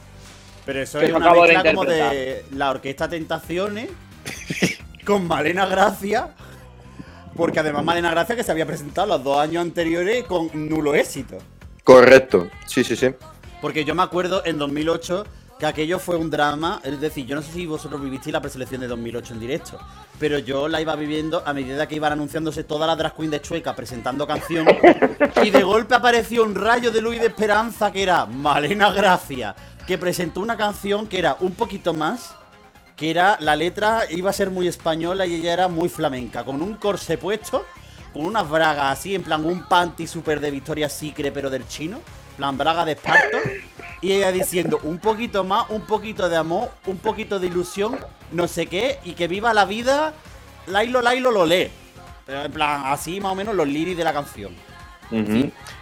Pero 0.67 0.83
eso 0.83 0.99
Que 0.99 1.07
es 1.07 1.13
una 1.13 1.27
acabo 1.27 1.47
de 1.47 1.53
mezcla 1.55 1.75
como 1.75 1.85
de 1.85 2.45
la 2.53 2.71
Orquesta 2.71 3.09
Tentaciones 3.09 3.89
con 5.07 5.27
Malena 5.27 5.67
Gracia. 5.67 6.35
Porque 7.35 7.61
además 7.61 7.85
Malena 7.85 8.11
Gracia 8.11 8.37
que 8.37 8.45
se 8.45 8.53
había 8.53 8.67
presentado 8.67 9.07
los 9.07 9.25
dos 9.25 9.39
años 9.39 9.63
anteriores 9.63 10.25
con 10.25 10.51
nulo 10.55 10.95
éxito. 10.95 11.39
Correcto, 11.85 12.49
sí, 12.67 12.85
sí, 12.85 12.97
sí. 12.97 13.11
Porque 13.61 13.85
yo 13.85 13.95
me 13.95 14.03
acuerdo 14.03 14.43
en 14.45 14.59
2008 14.59 15.25
que 15.61 15.67
aquello 15.67 15.99
fue 15.99 16.17
un 16.17 16.31
drama. 16.31 16.81
Es 16.83 16.99
decir, 17.01 17.27
yo 17.27 17.37
no 17.37 17.43
sé 17.43 17.53
si 17.53 17.67
vosotros 17.67 18.01
vivisteis 18.01 18.33
la 18.33 18.41
preselección 18.41 18.81
de 18.81 18.89
2008 18.89 19.35
en 19.35 19.41
directo. 19.41 19.79
Pero 20.19 20.39
yo 20.39 20.67
la 20.69 20.81
iba 20.81 20.97
viviendo 20.97 21.43
a 21.47 21.53
medida 21.53 21.87
que 21.87 21.97
iban 21.97 22.13
anunciándose 22.13 22.65
todas 22.65 22.89
las 22.89 22.97
drag 22.97 23.15
queen 23.15 23.31
de 23.31 23.43
Chueca 23.43 23.77
presentando 23.77 24.27
canción. 24.27 24.67
y 25.45 25.51
de 25.51 25.63
golpe 25.63 25.95
apareció 25.95 26.45
un 26.45 26.55
rayo 26.55 26.91
de 26.91 27.03
luz 27.03 27.17
y 27.17 27.19
de 27.19 27.27
esperanza 27.27 27.93
que 27.93 28.03
era 28.03 28.25
Malena 28.25 28.91
Gracia. 28.91 29.55
Que 29.87 29.99
presentó 29.99 30.41
una 30.41 30.57
canción 30.57 31.07
que 31.07 31.19
era 31.19 31.37
un 31.41 31.53
poquito 31.53 31.93
más. 31.93 32.35
Que 32.97 33.11
era, 33.11 33.37
la 33.41 33.55
letra 33.55 34.05
iba 34.11 34.31
a 34.31 34.33
ser 34.33 34.51
muy 34.51 34.67
española 34.67 35.27
y 35.27 35.35
ella 35.35 35.53
era 35.53 35.69
muy 35.69 35.91
flamenca. 35.91 36.43
Con 36.43 36.63
un 36.63 36.75
corsé 36.75 37.19
puesto, 37.19 37.67
con 38.15 38.25
unas 38.25 38.49
bragas 38.49 38.99
así, 38.99 39.15
en 39.15 39.23
plan 39.23 39.45
un 39.45 39.69
panty 39.69 40.07
super 40.07 40.41
de 40.41 40.51
Victoria's 40.51 40.95
Secret, 40.95 41.33
pero 41.35 41.51
del 41.51 41.69
chino. 41.69 42.01
plan 42.39 42.57
braga 42.57 42.87
de 42.87 42.93
esparto. 42.93 43.39
Y 44.03 44.13
ella 44.13 44.33
diciendo 44.33 44.81
un 44.85 44.99
poquito 44.99 45.45
más, 45.45 45.67
un 45.71 45.83
poquito 45.83 46.29
de 46.29 46.37
amor, 46.37 46.71
un 46.87 46.97
poquito 46.99 47.39
de 47.39 47.49
ilusión, 47.49 47.99
no 48.33 48.49
sé 48.49 48.67
qué, 48.67 48.99
y 49.05 49.13
que 49.13 49.29
viva 49.29 49.53
la 49.53 49.65
vida, 49.67 50.15
Lailo, 50.67 51.03
Lailo, 51.03 51.31
lo 51.31 51.45
lee. 51.45 51.69
Pero 52.27 52.43
en 52.45 52.53
plan, 52.53 52.83
así 52.87 53.21
más 53.21 53.33
o 53.33 53.35
menos 53.35 53.55
los 53.55 53.67
lyrics 53.69 53.99
de 53.99 54.05
la 54.05 54.13
canción. 54.13 54.53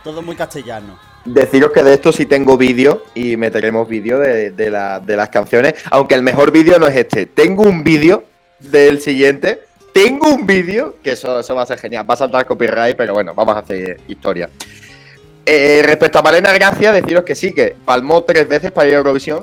Todo 0.03 0.23
muy 0.23 0.35
castellano. 0.35 0.99
Deciros 1.25 1.73
que 1.73 1.83
de 1.83 1.95
esto 1.95 2.11
sí 2.13 2.25
tengo 2.25 2.57
vídeo 2.57 3.05
y 3.15 3.37
meteremos 3.37 3.87
vídeo 3.87 4.19
de, 4.19 4.51
de 4.53 4.71
la- 4.71 4.99
de 5.01 5.15
las 5.17 5.29
canciones, 5.29 5.75
aunque 5.91 6.15
el 6.15 6.23
mejor 6.23 6.51
vídeo 6.51 6.79
no 6.79 6.87
es 6.87 6.97
este. 6.97 7.27
Tengo 7.27 7.65
un 7.65 7.85
vídeo 7.85 8.25
del 8.59 9.01
siguiente, 9.03 9.65
tengo 9.93 10.29
un 10.29 10.47
vídeo, 10.47 10.97
que 11.03 11.13
eso, 11.13 11.41
eso 11.41 11.55
va 11.55 11.63
a 11.63 11.67
ser 11.67 11.79
genial, 11.79 12.09
va 12.09 12.15
a 12.15 12.17
saltar 12.17 12.47
copyright, 12.47 12.97
pero 12.97 13.13
bueno, 13.13 13.35
vamos 13.35 13.57
a 13.57 13.59
hacer 13.59 14.01
historia. 14.09 14.49
Eh, 15.51 15.81
respecto 15.83 16.19
a 16.19 16.23
Malena 16.23 16.53
Gracia, 16.53 16.93
deciros 16.93 17.25
que 17.25 17.35
sí, 17.35 17.55
que 17.55 17.75
palmó 17.83 18.23
tres 18.23 18.47
veces 18.47 18.71
para 18.71 18.87
ir 18.87 18.95
a 18.95 18.99
Eurovisión 18.99 19.43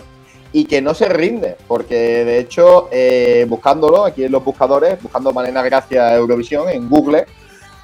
y 0.51 0.65
que 0.65 0.79
no 0.79 0.93
se 0.93 1.09
rinde, 1.09 1.57
porque 1.67 1.95
de 2.23 2.37
hecho, 2.37 2.89
eh, 2.91 3.43
buscándolo 3.49 4.05
aquí 4.05 4.23
en 4.23 4.31
los 4.31 4.43
buscadores, 4.43 5.01
buscando 5.01 5.33
Malena 5.33 5.63
Gracia 5.63 6.13
Eurovisión 6.15 6.69
en 6.69 6.87
Google, 6.87 7.25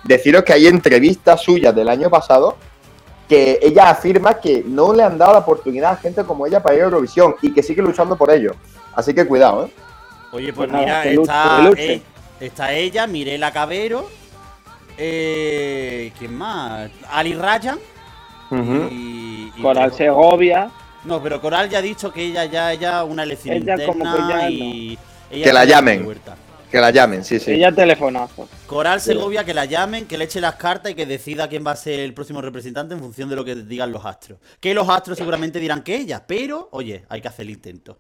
deciros 0.04 0.44
que 0.44 0.54
hay 0.54 0.68
entrevistas 0.68 1.42
suyas 1.42 1.74
del 1.74 1.90
año 1.90 2.12
pasado 2.12 2.58
que 3.28 3.58
ella 3.60 3.90
afirma 3.90 4.40
que 4.40 4.64
no 4.68 4.94
le 4.94 5.02
han 5.02 5.18
dado 5.18 5.34
la 5.34 5.40
oportunidad 5.40 5.94
a 5.94 5.98
gente 5.98 6.24
como 6.24 6.46
ella 6.46 6.62
para 6.62 6.76
ir 6.76 6.82
a 6.82 6.86
Eurovisión 6.86 7.36
y 7.42 7.52
que 7.52 7.64
sigue 7.64 7.82
luchando 7.82 8.16
por 8.16 8.30
ello. 8.30 8.54
Así 8.94 9.16
que 9.16 9.26
cuidado, 9.26 9.66
¿eh? 9.66 9.72
Oye, 10.32 10.54
pues 10.54 10.70
Pues 10.70 10.80
mira, 10.80 11.02
que 11.02 11.14
luche, 11.14 11.32
está, 11.32 11.56
que 11.58 11.64
luche. 11.64 11.94
eh, 11.94 12.02
está 12.40 12.72
ella, 12.72 13.08
Mirela 13.08 13.52
Cabero. 13.52 14.08
Eh, 14.96 16.12
¿Quién 16.20 16.38
más? 16.38 16.92
Ali 17.10 17.34
Y, 18.52 19.52
y 19.56 19.62
Coral 19.62 19.94
Segovia. 19.94 20.72
No, 21.04 21.22
pero 21.22 21.42
Coral 21.42 21.70
ya 21.70 21.80
ha 21.80 21.82
dicho 21.82 22.12
que 22.12 22.24
ella 22.24 22.46
ya 22.46 22.74
ya 22.74 23.04
una 23.04 23.24
elección 23.24 23.56
Ella 23.58 23.76
como 23.86 24.04
interna 24.04 24.16
que 24.16 24.34
ya 24.34 24.50
y 24.50 25.00
ella 25.32 25.44
Que 25.46 25.54
la 25.54 25.66
llamen. 25.66 26.22
Que 26.70 26.80
la 26.80 26.90
llamen, 26.90 27.26
sí, 27.26 27.38
sí. 27.38 27.52
Ella 27.52 27.72
telefonazo. 27.74 28.48
Coral 28.66 29.02
Segovia, 29.02 29.44
que 29.44 29.54
la 29.54 29.66
llamen, 29.66 30.08
que 30.08 30.18
le 30.18 30.24
eche 30.24 30.40
las 30.40 30.56
cartas 30.56 30.94
y 30.94 30.96
que 30.96 31.06
decida 31.06 31.50
quién 31.50 31.66
va 31.68 31.72
a 31.72 31.76
ser 31.76 32.00
el 32.00 32.14
próximo 32.14 32.42
representante 32.42 32.94
en 32.94 33.02
función 33.02 33.28
de 33.28 33.36
lo 33.36 33.44
que 33.44 33.56
digan 33.56 33.92
los 33.92 34.06
astros. 34.06 34.40
Que 34.62 34.74
los 34.74 34.88
astros 34.88 35.18
seguramente 35.18 35.60
dirán 35.60 35.84
que 35.84 35.96
ella, 35.98 36.24
pero, 36.26 36.70
oye, 36.72 37.04
hay 37.10 37.22
que 37.22 37.28
hacer 37.28 37.44
el 37.44 37.50
intento. 37.50 37.98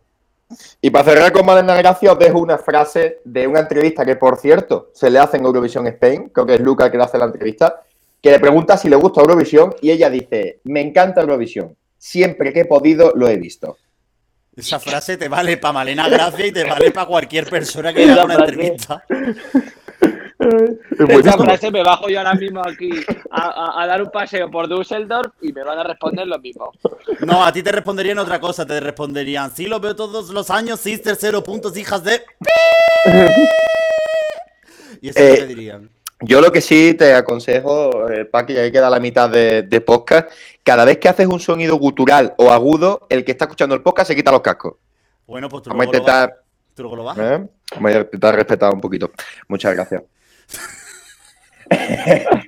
Y 0.81 0.89
para 0.89 1.05
cerrar 1.05 1.31
con 1.31 1.45
Malena 1.45 1.75
Gracia, 1.75 2.13
os 2.13 2.19
dejo 2.19 2.39
una 2.39 2.57
frase 2.57 3.19
de 3.25 3.45
una 3.47 3.59
entrevista 3.59 4.05
que, 4.05 4.15
por 4.15 4.37
cierto, 4.37 4.89
se 4.93 5.09
le 5.09 5.19
hace 5.19 5.37
en 5.37 5.45
Eurovisión 5.45 5.87
Spain, 5.87 6.29
creo 6.29 6.45
que 6.45 6.55
es 6.55 6.61
Luca 6.61 6.85
el 6.85 6.91
que 6.91 6.97
le 6.97 7.03
hace 7.03 7.17
la 7.17 7.25
entrevista, 7.25 7.81
que 8.21 8.31
le 8.31 8.39
pregunta 8.39 8.77
si 8.77 8.87
le 8.89 8.95
gusta 8.95 9.21
Eurovisión 9.21 9.73
y 9.81 9.91
ella 9.91 10.09
dice, 10.09 10.59
me 10.65 10.81
encanta 10.81 11.21
Eurovisión, 11.21 11.75
siempre 11.97 12.53
que 12.53 12.61
he 12.61 12.65
podido 12.65 13.13
lo 13.15 13.27
he 13.27 13.37
visto. 13.37 13.77
Esa 14.55 14.79
frase 14.79 15.17
te 15.17 15.27
vale 15.29 15.57
para 15.57 15.73
Malena 15.73 16.07
Gracia 16.09 16.45
y 16.47 16.51
te 16.51 16.63
vale 16.65 16.91
para 16.91 17.07
cualquier 17.07 17.49
persona 17.49 17.93
que 17.93 18.03
haga 18.03 18.13
Esa 18.13 18.25
una 18.25 18.33
entrevista. 18.35 19.03
Esa 21.07 21.37
frase 21.37 21.71
me 21.71 21.83
bajo 21.83 22.09
yo 22.09 22.17
ahora 22.17 22.33
mismo 22.33 22.61
aquí 22.67 22.89
a, 23.29 23.41
a- 23.41 23.83
a 23.83 23.87
dar 23.87 24.01
un 24.01 24.09
paseo 24.09 24.49
por 24.49 24.67
Düsseldorf 24.67 25.31
y 25.41 25.53
me 25.53 25.63
van 25.63 25.77
a 25.79 25.83
responder 25.83 26.27
lo 26.27 26.37
mismo. 26.39 26.71
No, 27.21 27.45
a 27.45 27.51
ti 27.53 27.61
te 27.63 27.71
responderían 27.71 28.17
otra 28.19 28.39
cosa, 28.39 28.65
te 28.65 28.79
responderían, 28.79 29.51
sí, 29.55 29.67
lo 29.67 29.79
veo 29.79 29.95
todos 29.95 30.29
los 30.31 30.49
años, 30.49 30.79
sister, 30.79 31.15
cero 31.19 31.43
puntos, 31.43 31.77
hijas 31.77 32.03
de... 32.03 32.21
Y 35.01 35.09
eso 35.09 35.19
Eh, 35.19 35.35
que 35.39 35.45
dirían. 35.47 35.89
Yo 36.21 36.39
lo 36.41 36.51
que 36.51 36.61
sí 36.61 36.93
te 36.93 37.13
aconsejo, 37.13 38.09
eh, 38.09 38.25
Paqui, 38.25 38.55
ahí 38.57 38.71
queda 38.71 38.89
la 38.89 38.99
mitad 38.99 39.29
de, 39.29 39.63
de 39.63 39.81
podcast, 39.81 40.29
cada 40.63 40.85
vez 40.85 40.97
que 40.99 41.09
haces 41.09 41.25
un 41.27 41.39
sonido 41.39 41.75
gutural 41.77 42.33
o 42.37 42.51
agudo, 42.51 43.07
el 43.09 43.25
que 43.25 43.31
está 43.31 43.45
escuchando 43.45 43.73
el 43.75 43.81
podcast 43.81 44.09
se 44.09 44.15
quita 44.15 44.31
los 44.31 44.41
cascos. 44.41 44.75
Bueno, 45.25 45.49
pues 45.49 45.63
tú 45.63 45.69
Vamos 45.71 45.87
a 45.87 45.91
luego 45.91 45.97
lo 45.97 46.03
vas- 46.03 46.23
intentar, 46.23 46.43
tú 46.75 46.83
luego 46.83 46.95
lo 46.97 47.03
vas. 47.05 47.17
¿eh? 47.17 47.47
Vamos 47.75 47.91
a 47.91 47.99
intentar 48.01 48.35
respetar 48.35 48.73
un 48.73 48.81
poquito. 48.81 49.11
Muchas 49.47 49.73
gracias. 49.73 50.03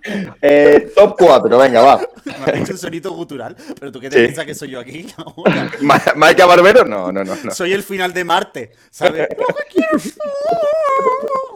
Eh, 0.46 0.92
top 0.96 1.16
4, 1.18 1.58
venga, 1.58 1.82
va. 1.82 2.02
Me 2.26 2.62
has 2.62 2.70
un 2.70 2.78
sonido 2.78 3.12
gutural, 3.14 3.56
pero 3.80 3.92
tú 3.92 4.00
qué 4.02 4.10
te 4.10 4.18
Sí. 4.18 4.24
piensas 4.24 4.46
que 4.46 4.54
soy 4.54 4.72
yo 4.72 4.80
aquí 4.82 5.08
ahora? 5.18 5.72
Ma- 5.82 6.02
¿Maika 6.16 6.46
Barbero? 6.46 6.84
No, 6.86 7.12
no, 7.12 7.24
no. 7.24 7.34
no. 7.44 7.52
Soy 7.52 7.72
el 7.74 7.84
final 7.84 8.14
de 8.14 8.24
Marte, 8.26 8.72
¿sabes? 8.92 9.28
Lo 9.38 9.46
que 9.46 9.64
quiero. 9.72 9.90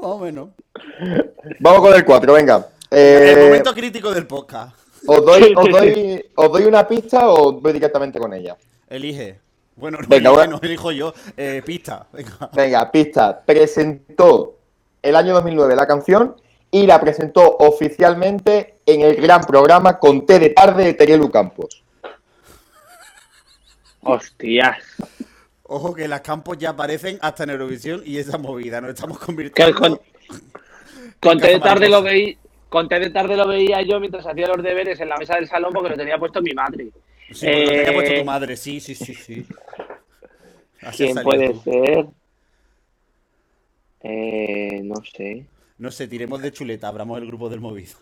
Más 0.01 0.11
o 0.11 0.19
menos. 0.19 0.49
Vamos 1.59 1.81
con 1.81 1.93
el 1.93 2.05
4, 2.05 2.33
venga. 2.33 2.67
Eh, 2.89 3.33
El 3.35 3.43
momento 3.45 3.73
crítico 3.73 4.13
del 4.13 4.25
podcast. 4.25 4.73
os, 5.05 5.25
doy, 5.25 5.53
os, 5.55 5.69
doy, 5.69 6.25
os 6.35 6.51
doy 6.51 6.63
una 6.63 6.87
pista 6.87 7.29
o 7.29 7.51
voy 7.53 7.73
directamente 7.73 8.17
con 8.19 8.33
ella. 8.33 8.55
Elige. 8.89 9.39
Bueno, 9.75 9.97
no, 10.01 10.07
Venga, 10.07 10.29
elige, 10.31 10.47
no 10.47 10.59
elijo 10.61 10.91
yo. 10.91 11.13
Eh, 11.35 11.61
pista. 11.65 12.07
Venga. 12.13 12.49
Venga, 12.53 12.91
pista. 12.91 13.41
Presentó 13.45 14.55
el 15.01 15.15
año 15.15 15.33
2009 15.33 15.75
la 15.75 15.85
canción 15.85 16.35
y 16.83 16.85
la 16.87 16.99
presentó 17.01 17.57
oficialmente 17.57 18.75
en 18.85 19.01
el 19.01 19.15
gran 19.15 19.41
programa 19.41 19.97
Conté 19.99 20.37
de 20.39 20.49
tarde 20.51 20.85
de 20.85 20.93
Terelu 20.93 21.29
Campos. 21.31 21.83
Hostias. 24.03 24.77
Ojo 25.63 25.93
que 25.93 26.07
las 26.07 26.21
campos 26.21 26.57
ya 26.57 26.69
aparecen 26.69 27.17
hasta 27.21 27.43
en 27.43 27.49
Eurovisión 27.51 28.01
y 28.05 28.17
esa 28.17 28.37
movida. 28.37 28.79
Nos 28.79 28.91
estamos 28.91 29.17
convirtiendo. 29.19 29.75
con, 29.77 29.99
con 31.19 31.39
té 31.39 31.47
de 31.49 31.59
tarde 31.59 31.89
lo 31.89 32.01
veí. 32.01 32.37
Con 32.69 32.87
té 32.87 32.99
de 32.99 33.09
tarde 33.09 33.35
lo 33.35 33.47
veía 33.47 33.81
yo 33.81 33.99
mientras 33.99 34.25
hacía 34.25 34.47
los 34.47 34.61
deberes 34.63 34.99
en 34.99 35.09
la 35.09 35.17
mesa 35.17 35.35
del 35.35 35.47
salón 35.47 35.73
porque 35.73 35.89
lo 35.89 35.97
tenía 35.97 36.17
puesto 36.17 36.41
mi 36.41 36.51
madre. 36.51 36.87
Sí, 37.31 37.45
lo 37.47 37.51
tenía 37.67 37.89
Eh, 37.89 37.93
puesto 37.93 38.15
tu 38.19 38.25
madre. 38.25 38.55
Sí, 38.55 38.79
sí, 38.79 38.93
sí, 38.95 39.13
sí. 39.13 39.45
Así 40.81 41.05
¿Quién 41.05 41.23
puede 41.23 41.49
tú. 41.49 41.61
ser? 41.63 42.05
Eh, 44.03 44.81
no 44.83 44.95
sé. 45.03 45.45
No 45.77 45.91
sé, 45.91 46.07
tiremos 46.07 46.41
de 46.41 46.51
chuleta, 46.51 46.87
abramos 46.87 47.19
el 47.19 47.27
grupo 47.27 47.49
del 47.49 47.59
movido. 47.59 47.93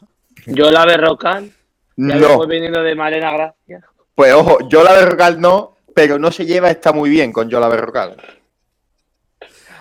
Yo 0.45 0.71
la 0.71 0.85
Berrocal. 0.85 1.51
Ya 1.97 2.15
No, 2.15 2.45
viniendo 2.47 2.81
de 2.83 2.93
Malena 2.95 3.31
Gracia. 3.31 3.81
pues 4.15 4.33
ojo, 4.33 4.57
Yola 4.69 4.93
Berrocal 4.93 5.39
no, 5.39 5.77
pero 5.93 6.19
no 6.19 6.31
se 6.31 6.45
lleva 6.45 6.69
está 6.69 6.91
muy 6.93 7.09
bien 7.09 7.31
con 7.31 7.49
Yola 7.49 7.67
Berrocal. 7.69 8.15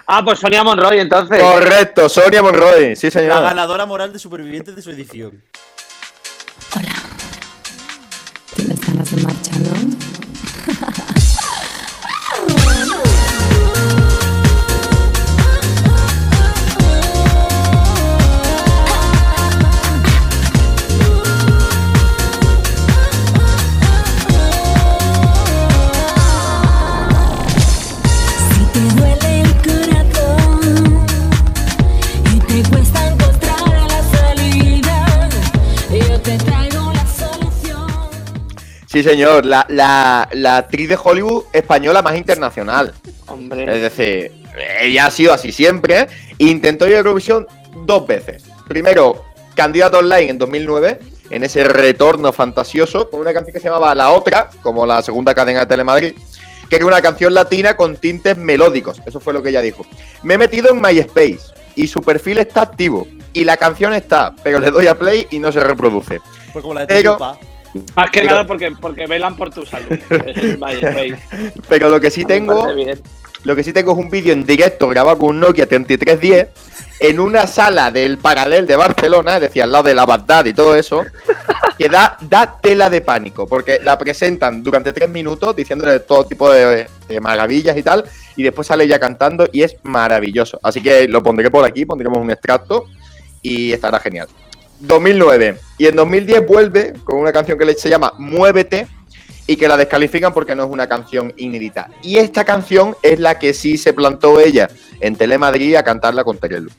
Ah, 0.07 0.23
pues 0.25 0.39
Sonia 0.39 0.63
Monroy, 0.63 0.99
entonces. 1.01 1.41
Correcto, 1.43 2.09
Sonia 2.09 2.43
Monroy, 2.43 2.95
sí 2.95 3.07
La 3.07 3.11
señor. 3.11 3.43
ganadora 3.43 3.87
moral 3.87 4.13
de 4.13 4.19
supervivientes 4.19 4.77
de 4.77 4.83
su 4.83 4.91
edición. 4.91 5.43
Hola. 6.77 6.93
¿Tienes 8.55 8.81
ganas 8.87 9.11
de 9.17 9.23
marcha, 9.23 9.53
no? 9.59 10.04
Sí 38.95 39.03
señor, 39.03 39.45
la, 39.45 39.67
la, 39.71 40.29
la 40.35 40.59
actriz 40.59 40.89
de 40.89 40.97
Hollywood 41.03 41.47
española 41.53 42.01
más 42.01 42.17
internacional. 42.17 42.95
Hombre. 43.27 43.65
Es 43.65 43.83
decir, 43.83 44.31
ella 44.81 45.07
ha 45.07 45.11
sido 45.11 45.33
así 45.33 45.51
siempre. 45.51 46.07
Intentó 46.39 46.87
ir 46.87 46.95
a 46.95 46.99
Eurovisión 46.99 47.45
dos 47.85 48.07
veces. 48.07 48.45
Primero, 48.69 49.25
candidato 49.57 49.99
online 49.99 50.31
en 50.31 50.39
2009, 50.39 51.01
en 51.31 51.43
ese 51.43 51.65
retorno 51.65 52.33
fantasioso, 52.33 53.11
con 53.11 53.19
una 53.19 53.33
canción 53.33 53.53
que 53.53 53.59
se 53.59 53.67
llamaba 53.67 53.97
La 53.97 54.13
Otra, 54.13 54.49
como 54.63 54.87
la 54.87 55.03
segunda 55.03 55.35
cadena 55.35 55.59
de 55.59 55.67
Telemadrid, 55.67 56.15
que 56.71 56.77
era 56.77 56.87
una 56.87 57.03
canción 57.03 57.35
latina 57.35 57.77
con 57.77 57.97
tintes 57.97 58.37
melódicos. 58.37 59.03
Eso 59.05 59.19
fue 59.19 59.33
lo 59.33 59.43
que 59.43 59.49
ella 59.49 59.61
dijo. 59.61 59.85
Me 60.23 60.35
he 60.35 60.39
metido 60.39 60.71
en 60.71 60.81
MySpace 60.81 61.41
y 61.75 61.89
su 61.89 62.01
perfil 62.01 62.39
está 62.39 62.63
activo. 62.63 63.09
Y 63.33 63.43
la 63.43 63.57
canción 63.57 63.93
está, 63.93 64.33
pero 64.45 64.61
le 64.61 64.71
doy 64.71 64.87
a 64.87 64.95
play 64.95 65.27
y 65.33 65.41
no 65.41 65.51
se 65.51 65.59
reproduce. 65.59 66.21
Pues 66.53 66.63
como 66.63 66.75
la 66.75 66.83
de 66.83 66.87
Pero-. 66.87 67.19
Más 67.97 68.11
que 68.11 68.21
Pero- 68.21 68.31
nada 68.33 68.47
porque, 68.47 68.71
porque 68.81 69.07
velan 69.07 69.37
por 69.37 69.51
tu 69.53 69.65
salud. 69.67 69.89
Es 70.27 70.59
MySpace. 70.59 71.19
Pero 71.69 71.89
lo 71.89 72.01
que 72.01 72.11
sí 72.11 72.25
tengo. 72.25 72.69
Lo 73.45 73.55
que 73.55 73.63
sí 73.63 73.75
tengo 73.75 73.93
es 73.93 73.99
un 73.99 74.09
vídeo 74.09 74.33
en 74.33 74.47
directo 74.47 74.89
grabado 74.89 75.19
con 75.19 75.29
un 75.31 75.41
Nokia 75.41 75.67
3310 75.67 76.49
en 77.01 77.21
una 77.21 77.47
sala 77.47 77.91
del 77.91 78.17
Paralel 78.17 78.67
de 78.67 78.75
Barcelona, 78.75 79.35
es 79.35 79.43
decir, 79.43 79.63
al 79.63 79.71
lado 79.73 79.85
de 79.85 79.95
la 79.95 80.07
Bagdad 80.07 80.47
y 80.47 80.55
todo 80.55 80.75
eso, 80.75 81.05
que 81.77 81.91
da, 81.91 82.17
da 82.23 82.59
tela 82.59 82.89
de 82.89 83.03
pánico, 83.03 83.47
porque 83.47 83.81
la 83.85 83.99
presentan 83.99 84.63
durante 84.63 84.95
tres 84.95 85.11
minutos 85.11 85.55
diciéndole 85.55 86.01
todo 86.01 86.25
tipo 86.25 86.51
de, 86.51 86.87
de 87.07 87.21
maravillas 87.21 87.77
y 87.77 87.83
tal, 87.83 88.05
y 88.37 88.43
después 88.45 88.67
sale 88.67 88.89
ya 88.89 88.99
cantando 88.99 89.47
y 89.53 89.63
es 89.63 89.77
maravilloso. 89.83 90.59
Así 90.63 90.81
que 90.81 91.07
lo 91.07 91.23
pondré 91.23 91.51
por 91.51 91.67
aquí, 91.67 91.85
pondremos 91.85 92.17
un 92.19 92.31
extracto 92.31 92.87
y 93.43 93.73
estará 93.73 93.99
genial. 94.01 94.29
2009. 94.87 95.59
Y 95.79 95.87
en 95.87 95.97
2010 95.97 96.47
vuelve 96.47 96.95
con 97.05 97.19
una 97.19 97.33
canción 97.33 97.59
que 97.59 97.75
se 97.75 97.89
llama 97.89 98.13
Muévete 98.19 98.87
y 99.47 99.57
que 99.57 99.69
la 99.69 99.77
descalifican 99.77 100.33
porque 100.33 100.55
no 100.55 100.65
es 100.65 100.71
una 100.71 100.87
canción 100.89 101.33
inédita. 101.37 101.91
Y 102.03 102.17
esta 102.17 102.45
canción 102.45 102.97
es 103.03 103.19
la 103.19 103.39
que 103.39 103.53
sí 103.53 103.77
se 103.77 103.93
plantó 103.93 104.41
ella 104.41 104.69
en 105.01 105.17
Telemadrid 105.17 105.77
a 105.77 105.83
cantarla 105.83 106.25
con 106.25 106.39
Terelu. 106.39 106.71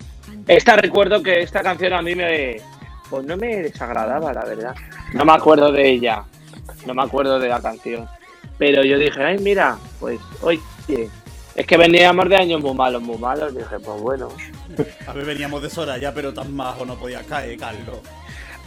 Esta 0.48 0.76
recuerdo 0.76 1.22
que 1.22 1.42
esta 1.42 1.62
canción 1.62 1.94
a 1.94 2.02
mí 2.02 2.16
me. 2.16 2.58
Pues 3.10 3.26
no 3.26 3.38
me 3.38 3.62
desagradaba, 3.62 4.34
la 4.34 4.46
verdad. 4.46 4.76
No 5.14 5.26
me 5.26 5.34
acuerdo 5.34 5.72
de 5.72 5.90
ella. 5.90 6.24
No 6.86 6.94
me 6.94 7.04
acuerdo 7.04 7.40
de 7.40 7.50
la 7.50 7.62
canción. 7.62 8.08
Pero 8.58 8.84
yo 8.84 8.98
dije, 8.98 9.22
ay, 9.22 9.38
mira, 9.40 9.78
pues, 10.00 10.20
oye. 10.42 10.60
Es 11.56 11.66
que 11.66 11.78
veníamos 11.78 12.28
de 12.28 12.36
años 12.36 12.62
muy 12.62 12.74
malos, 12.74 13.02
muy 13.02 13.18
malos. 13.18 13.56
Dije, 13.56 13.80
pues 13.80 14.02
bueno. 14.02 14.28
A 15.08 15.14
ver, 15.14 15.26
veníamos 15.26 15.62
de 15.62 15.70
Soraya, 15.70 16.14
pero 16.14 16.34
tan 16.34 16.54
majo 16.54 16.86
no 16.86 16.96
podía 16.96 17.24
caer, 17.24 17.58
Carlos. 17.58 18.00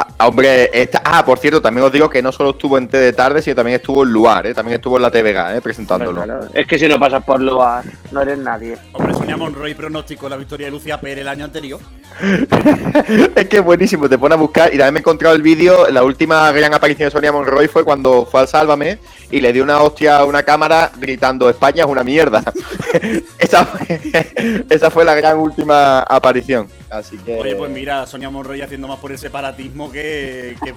Ah, 0.01 0.29
hombre, 0.29 0.71
esta, 0.73 1.03
ah, 1.05 1.25
por 1.25 1.41
cierto, 1.41 1.61
también 1.61 1.85
os 1.85 1.93
digo 1.93 2.09
que 2.09 2.23
no 2.23 2.31
solo 2.31 2.51
estuvo 2.51 2.79
en 2.79 2.87
T 2.87 2.97
de 2.97 3.13
tarde, 3.13 3.43
sino 3.43 3.57
también 3.57 3.77
estuvo 3.77 4.05
en 4.05 4.11
Luar, 4.11 4.47
¿eh? 4.47 4.55
también 4.55 4.77
estuvo 4.77 4.97
en 4.97 5.03
la 5.03 5.11
TVG, 5.11 5.57
¿eh? 5.57 5.61
presentándolo. 5.61 6.23
Claro, 6.23 6.47
Es 6.55 6.69
que 6.69 6.79
si 6.79 6.87
no 6.87 7.01
pasas 7.01 7.25
por 7.25 7.41
lugar, 7.41 7.85
no 8.13 8.21
eres 8.21 8.39
nadie. 8.39 8.79
Hombre, 8.93 9.15
Sonia 9.15 9.37
Monroy 9.37 9.75
pronosticó 9.75 10.29
la 10.29 10.37
victoria 10.37 10.69
de 10.69 10.71
Lucía 10.71 11.01
Pérez 11.01 11.23
el 11.23 11.29
año 11.29 11.45
anterior. 11.45 11.81
es 13.35 13.49
que 13.49 13.57
es 13.57 13.65
buenísimo, 13.65 14.09
te 14.09 14.19
pone 14.19 14.35
a 14.35 14.39
buscar 14.39 14.69
y 14.73 14.79
también 14.79 14.95
me 14.95 14.99
he 14.99 15.03
encontrado 15.03 15.35
el 15.35 15.43
vídeo, 15.43 15.89
la 15.91 16.05
última 16.05 16.51
gran 16.53 16.73
aparición 16.75 17.09
de 17.09 17.11
Sonia 17.11 17.33
Monroy 17.33 17.67
fue 17.67 17.85
cuando 17.85 18.25
fue 18.25 18.41
al 18.41 18.49
Sálvame 18.49 18.99
y 19.33 19.41
le 19.41 19.53
dio 19.53 19.65
una 19.65 19.83
hostia 19.83 20.19
a 20.19 20.25
una 20.25 20.45
cámara 20.45 20.93
gritando 20.97 21.51
España 21.51 21.85
es 21.85 21.91
una 21.91 22.05
mierda. 22.05 22.43
esa, 23.39 23.65
fue, 23.67 24.01
esa 24.71 24.91
fue 24.91 25.05
la 25.05 25.17
gran 25.17 25.39
última 25.39 26.01
aparición. 26.01 26.69
Así 26.91 27.19
que 27.19 27.39
Oye, 27.39 27.55
pues 27.55 27.71
mira, 27.71 28.07
Sonia 28.07 28.31
Monroy 28.31 28.63
haciendo 28.63 28.89
más 28.89 28.99
por 28.99 29.13
el 29.13 29.19
separatismo 29.19 29.91
que. 29.91 30.57
que... 30.65 30.73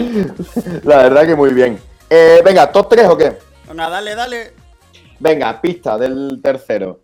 la 0.84 0.98
verdad 0.98 1.26
que 1.26 1.34
muy 1.34 1.52
bien. 1.52 1.78
Eh, 2.08 2.40
venga, 2.44 2.70
top 2.72 2.88
3 2.88 3.06
o 3.08 3.16
qué? 3.16 3.36
Venga, 3.68 3.90
dale, 3.90 4.14
dale. 4.14 4.52
Venga, 5.18 5.60
pista 5.60 5.98
del 5.98 6.40
tercero. 6.42 7.00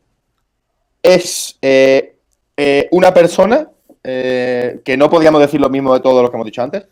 Es 1.03 1.59
eh, 1.61 2.17
eh, 2.57 2.89
una 2.93 3.13
persona 3.13 3.69
eh, 4.03 4.81
que 4.85 4.97
no 4.97 5.11
podíamos 5.11 5.41
decir 5.41 5.61
lo 5.61 5.71
mismo 5.71 5.95
de 5.95 6.01
todos 6.01 6.23
los 6.23 6.31
que 6.31 6.37
hemos 6.37 6.47
dicho 6.47 6.63
antes. 6.63 6.87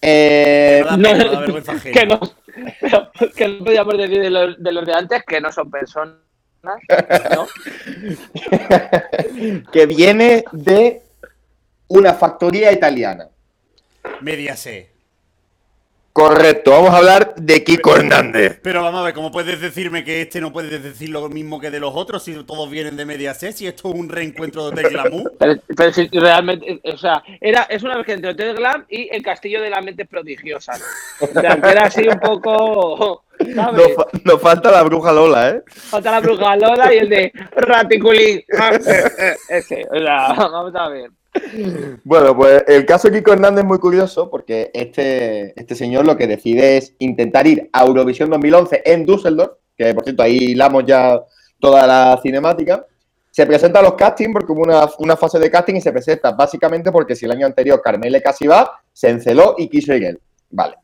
Eh, 0.00 0.84
pena, 0.88 1.18
que 1.82 2.06
no, 2.06 2.20
que 3.36 3.48
no 3.48 3.64
podíamos 3.64 3.98
decir 3.98 4.20
de 4.20 4.30
los, 4.30 4.62
de 4.62 4.72
los 4.72 4.84
de 4.84 4.92
antes 4.92 5.22
que 5.26 5.40
no 5.40 5.52
son 5.52 5.70
personas. 5.70 6.16
¿No? 6.64 7.46
que 9.72 9.86
viene 9.86 10.44
de 10.52 11.02
una 11.88 12.14
factoría 12.14 12.72
italiana. 12.72 13.28
Media 14.20 14.56
C. 14.56 14.94
Correcto, 16.14 16.70
vamos 16.70 16.90
a 16.90 16.98
hablar 16.98 17.34
de 17.34 17.64
Kiko 17.64 17.96
Hernández. 17.96 18.60
Pero 18.62 18.84
vamos 18.84 19.00
a 19.00 19.02
ver, 19.02 19.14
¿cómo 19.14 19.32
puedes 19.32 19.60
decirme 19.60 20.04
que 20.04 20.22
este 20.22 20.40
no 20.40 20.52
puedes 20.52 20.80
decir 20.80 21.08
lo 21.08 21.28
mismo 21.28 21.58
que 21.58 21.72
de 21.72 21.80
los 21.80 21.92
otros 21.92 22.22
si 22.22 22.34
todos 22.44 22.70
vienen 22.70 22.96
de 22.96 23.04
media 23.04 23.34
C? 23.34 23.52
Si 23.52 23.66
esto 23.66 23.88
es 23.88 23.96
un 23.96 24.08
reencuentro 24.08 24.70
de 24.70 24.84
glamour. 24.84 25.32
Pero, 25.40 25.60
pero 25.76 25.92
si 25.92 26.06
realmente, 26.06 26.80
o 26.84 26.96
sea, 26.96 27.20
era, 27.40 27.62
es 27.62 27.82
una 27.82 27.96
vez 27.96 28.06
que 28.06 28.12
entre 28.12 28.30
Hotel 28.30 28.54
Glam 28.54 28.84
y 28.88 29.08
el 29.12 29.24
Castillo 29.24 29.60
de 29.60 29.70
la 29.70 29.80
Mente 29.82 30.04
Prodigiosa. 30.04 30.74
O 31.18 31.26
sea, 31.26 31.60
que 31.60 31.68
era 31.68 31.86
así 31.86 32.06
un 32.06 32.20
poco. 32.20 33.23
Nos, 33.54 34.24
nos 34.24 34.40
falta 34.40 34.70
la 34.70 34.82
bruja 34.82 35.12
Lola, 35.12 35.50
¿eh? 35.50 35.62
Falta 35.66 36.10
la 36.10 36.20
bruja 36.20 36.56
Lola 36.56 36.94
y 36.94 36.98
el 36.98 37.08
de 37.08 37.32
Raticulín. 37.56 38.42
Ese, 39.48 39.86
o 39.90 39.98
sea, 39.98 40.32
vamos 40.34 40.74
a 40.74 40.88
ver. 40.88 41.10
Bueno, 42.04 42.36
pues 42.36 42.64
el 42.68 42.86
caso 42.86 43.08
de 43.08 43.18
Kiko 43.18 43.32
Hernández 43.32 43.62
es 43.62 43.68
muy 43.68 43.78
curioso 43.78 44.30
porque 44.30 44.70
este, 44.72 45.58
este 45.60 45.74
señor 45.74 46.06
lo 46.06 46.16
que 46.16 46.26
decide 46.26 46.76
es 46.76 46.94
intentar 46.98 47.46
ir 47.46 47.68
a 47.72 47.84
Eurovisión 47.84 48.30
2011 48.30 48.82
en 48.84 49.04
Düsseldorf, 49.04 49.52
que 49.76 49.92
por 49.94 50.04
cierto 50.04 50.22
ahí 50.22 50.36
hilamos 50.36 50.84
ya 50.86 51.20
toda 51.58 51.86
la 51.86 52.18
cinemática. 52.22 52.86
Se 53.30 53.46
presenta 53.46 53.80
a 53.80 53.82
los 53.82 53.94
castings 53.94 54.32
porque 54.32 54.52
hubo 54.52 54.62
una, 54.62 54.88
una 54.98 55.16
fase 55.16 55.40
de 55.40 55.50
casting 55.50 55.74
y 55.74 55.80
se 55.80 55.90
presenta 55.90 56.30
básicamente 56.30 56.92
porque 56.92 57.16
si 57.16 57.24
el 57.24 57.32
año 57.32 57.46
anterior 57.46 57.82
Carmele 57.82 58.22
casi 58.22 58.46
va, 58.46 58.80
se 58.92 59.10
enceló 59.10 59.56
y 59.58 59.68
quiso 59.68 59.92
ir 59.92 60.04
él. 60.04 60.20
Vale. 60.50 60.76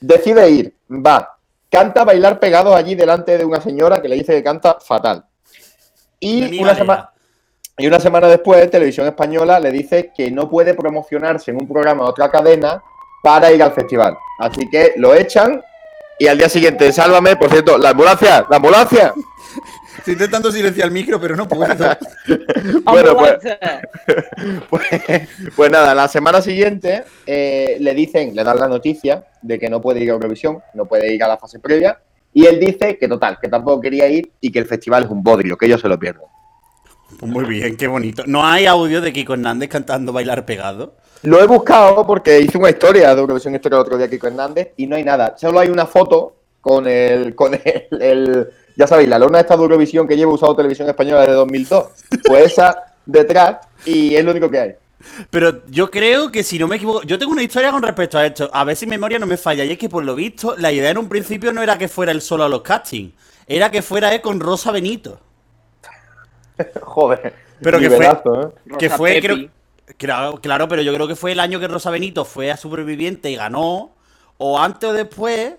Decide 0.00 0.50
ir, 0.50 0.74
va, 0.90 1.35
canta 1.76 2.04
bailar 2.04 2.40
pegado 2.40 2.74
allí 2.74 2.94
delante 2.94 3.36
de 3.36 3.44
una 3.44 3.60
señora 3.60 4.00
que 4.00 4.08
le 4.08 4.16
dice 4.16 4.32
que 4.32 4.42
canta 4.42 4.78
fatal. 4.80 5.26
Y 6.18 6.58
una. 6.58 7.12
Y 7.78 7.86
una 7.86 8.00
semana 8.00 8.26
después, 8.28 8.70
Televisión 8.70 9.06
Española 9.06 9.60
le 9.60 9.70
dice 9.70 10.10
que 10.16 10.30
no 10.30 10.48
puede 10.48 10.72
promocionarse 10.72 11.50
en 11.50 11.58
un 11.60 11.68
programa 11.68 12.04
de 12.04 12.08
otra 12.08 12.30
cadena 12.30 12.82
para 13.22 13.52
ir 13.52 13.62
al 13.62 13.72
festival. 13.72 14.16
Así 14.38 14.66
que 14.70 14.94
lo 14.96 15.14
echan 15.14 15.62
y 16.18 16.26
al 16.26 16.38
día 16.38 16.48
siguiente, 16.48 16.90
sálvame, 16.90 17.36
por 17.36 17.50
cierto, 17.50 17.76
la 17.76 17.90
ambulancia, 17.90 18.46
la 18.48 18.56
ambulancia. 18.56 19.12
Estoy 20.06 20.22
intentando 20.22 20.52
silenciar 20.52 20.86
el 20.86 20.92
micro, 20.92 21.20
pero 21.20 21.34
no 21.34 21.48
puedo. 21.48 21.66
Bueno, 22.84 23.16
pues, 23.18 23.38
pues, 24.70 25.28
pues 25.56 25.70
nada, 25.72 25.96
la 25.96 26.06
semana 26.06 26.40
siguiente 26.40 27.02
eh, 27.26 27.76
le 27.80 27.92
dicen, 27.92 28.32
le 28.36 28.44
dan 28.44 28.60
la 28.60 28.68
noticia 28.68 29.24
de 29.42 29.58
que 29.58 29.68
no 29.68 29.80
puede 29.80 30.04
ir 30.04 30.10
a 30.10 30.12
Eurovisión, 30.12 30.60
no 30.74 30.86
puede 30.86 31.12
ir 31.12 31.24
a 31.24 31.26
la 31.28 31.38
fase 31.38 31.58
previa. 31.58 31.98
Y 32.32 32.46
él 32.46 32.60
dice 32.60 32.96
que 32.98 33.08
total, 33.08 33.38
que 33.42 33.48
tampoco 33.48 33.80
quería 33.80 34.06
ir 34.06 34.30
y 34.40 34.52
que 34.52 34.60
el 34.60 34.66
festival 34.66 35.06
es 35.06 35.10
un 35.10 35.24
bodrio, 35.24 35.58
que 35.58 35.66
ellos 35.66 35.80
se 35.80 35.88
lo 35.88 35.98
pierden. 35.98 36.22
Pues 37.18 37.32
muy 37.32 37.44
bien, 37.44 37.76
qué 37.76 37.88
bonito. 37.88 38.22
¿No 38.26 38.46
hay 38.46 38.66
audio 38.66 39.00
de 39.00 39.12
Kiko 39.12 39.34
Hernández 39.34 39.68
cantando 39.68 40.12
bailar 40.12 40.46
pegado? 40.46 40.94
Lo 41.22 41.42
he 41.42 41.46
buscado 41.48 42.06
porque 42.06 42.38
hice 42.40 42.58
una 42.58 42.70
historia 42.70 43.12
de 43.12 43.20
Eurovisión 43.20 43.56
Historia 43.56 43.78
el 43.78 43.82
otro 43.82 43.98
día 43.98 44.08
Kiko 44.08 44.28
Hernández 44.28 44.68
y 44.76 44.86
no 44.86 44.94
hay 44.94 45.02
nada. 45.02 45.34
Solo 45.36 45.58
hay 45.58 45.68
una 45.68 45.86
foto 45.86 46.36
con 46.60 46.86
el, 46.86 47.34
con 47.34 47.54
el, 47.54 47.88
el- 48.00 48.48
ya 48.76 48.86
sabéis, 48.86 49.08
la 49.08 49.18
lona 49.18 49.40
esta 49.40 49.56
de 49.56 49.62
Eurovisión 49.62 50.06
que 50.06 50.16
lleva 50.16 50.32
usado 50.32 50.54
Televisión 50.54 50.88
Española 50.88 51.20
desde 51.22 51.32
2002. 51.34 51.86
Pues 52.26 52.52
esa 52.52 52.92
detrás 53.04 53.58
y 53.84 54.14
es 54.14 54.24
lo 54.24 54.30
único 54.32 54.50
que 54.50 54.58
hay. 54.60 54.74
Pero 55.30 55.62
yo 55.68 55.90
creo 55.90 56.32
que 56.32 56.42
si 56.42 56.58
no 56.58 56.66
me 56.66 56.76
equivoco, 56.76 57.02
yo 57.02 57.18
tengo 57.18 57.32
una 57.32 57.42
historia 57.42 57.70
con 57.70 57.82
respecto 57.82 58.18
a 58.18 58.26
esto. 58.26 58.50
A 58.52 58.64
ver 58.64 58.76
si 58.76 58.86
mi 58.86 58.90
memoria 58.90 59.18
no 59.18 59.26
me 59.26 59.36
falla. 59.36 59.64
Y 59.64 59.72
es 59.72 59.78
que 59.78 59.88
por 59.88 60.04
lo 60.04 60.14
visto, 60.14 60.56
la 60.56 60.72
idea 60.72 60.90
en 60.90 60.98
un 60.98 61.08
principio 61.08 61.52
no 61.52 61.62
era 61.62 61.78
que 61.78 61.88
fuera 61.88 62.12
él 62.12 62.20
solo 62.20 62.44
a 62.44 62.48
los 62.48 62.62
castings. 62.62 63.12
Era 63.46 63.70
que 63.70 63.82
fuera 63.82 64.12
él 64.14 64.20
con 64.20 64.40
Rosa 64.40 64.72
Benito. 64.72 65.20
Joder. 66.82 67.34
Pero 67.60 67.78
que 67.78 67.90
fue- 67.90 68.06
¿eh? 68.06 68.18
que 68.78 68.86
Rosa 68.88 68.96
fue, 68.96 69.20
creo. 69.20 69.48
Claro, 69.96 70.40
claro, 70.40 70.66
pero 70.68 70.82
yo 70.82 70.92
creo 70.92 71.06
que 71.06 71.14
fue 71.14 71.32
el 71.32 71.40
año 71.40 71.60
que 71.60 71.68
Rosa 71.68 71.90
Benito 71.90 72.24
fue 72.24 72.50
a 72.50 72.56
Superviviente 72.56 73.30
y 73.30 73.36
ganó. 73.36 73.92
O 74.38 74.58
antes 74.58 74.90
o 74.90 74.92
después. 74.92 75.54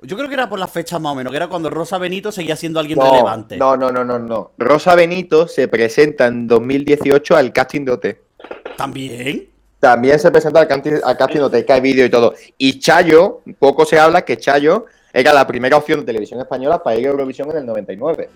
Yo 0.00 0.16
creo 0.16 0.28
que 0.28 0.34
era 0.34 0.48
por 0.48 0.60
las 0.60 0.70
fechas 0.70 1.00
más 1.00 1.12
o 1.12 1.16
menos, 1.16 1.32
que 1.32 1.36
era 1.36 1.48
cuando 1.48 1.70
Rosa 1.70 1.98
Benito 1.98 2.30
seguía 2.30 2.54
siendo 2.54 2.78
alguien 2.78 2.98
No, 3.00 3.10
relevante. 3.10 3.56
no, 3.56 3.76
no, 3.76 3.90
no, 3.90 4.04
no, 4.04 4.18
no. 4.18 4.52
Rosa 4.56 4.94
Benito 4.94 5.48
se 5.48 5.66
presenta 5.66 6.26
en 6.26 6.46
2018 6.46 7.36
al 7.36 7.52
casting 7.52 7.84
de 7.84 7.92
OT. 7.92 8.06
¿También? 8.76 9.48
También 9.80 10.18
se 10.20 10.30
presenta 10.30 10.60
al 10.60 10.68
casting, 10.68 10.92
al 11.02 11.16
casting 11.16 11.38
de 11.40 11.44
OT, 11.44 11.64
que 11.64 11.72
hay 11.72 11.80
vídeo 11.80 12.04
y 12.04 12.10
todo. 12.10 12.32
Y 12.56 12.78
Chayo, 12.78 13.40
poco 13.58 13.84
se 13.84 13.98
habla 13.98 14.22
que 14.24 14.36
Chayo 14.36 14.86
era 15.12 15.32
la 15.32 15.44
primera 15.48 15.76
opción 15.76 16.00
de 16.00 16.06
televisión 16.06 16.38
española 16.40 16.80
para 16.80 16.96
ir 16.96 17.06
a 17.08 17.10
Eurovisión 17.10 17.50
en 17.50 17.56
el 17.56 17.66
99. 17.66 18.28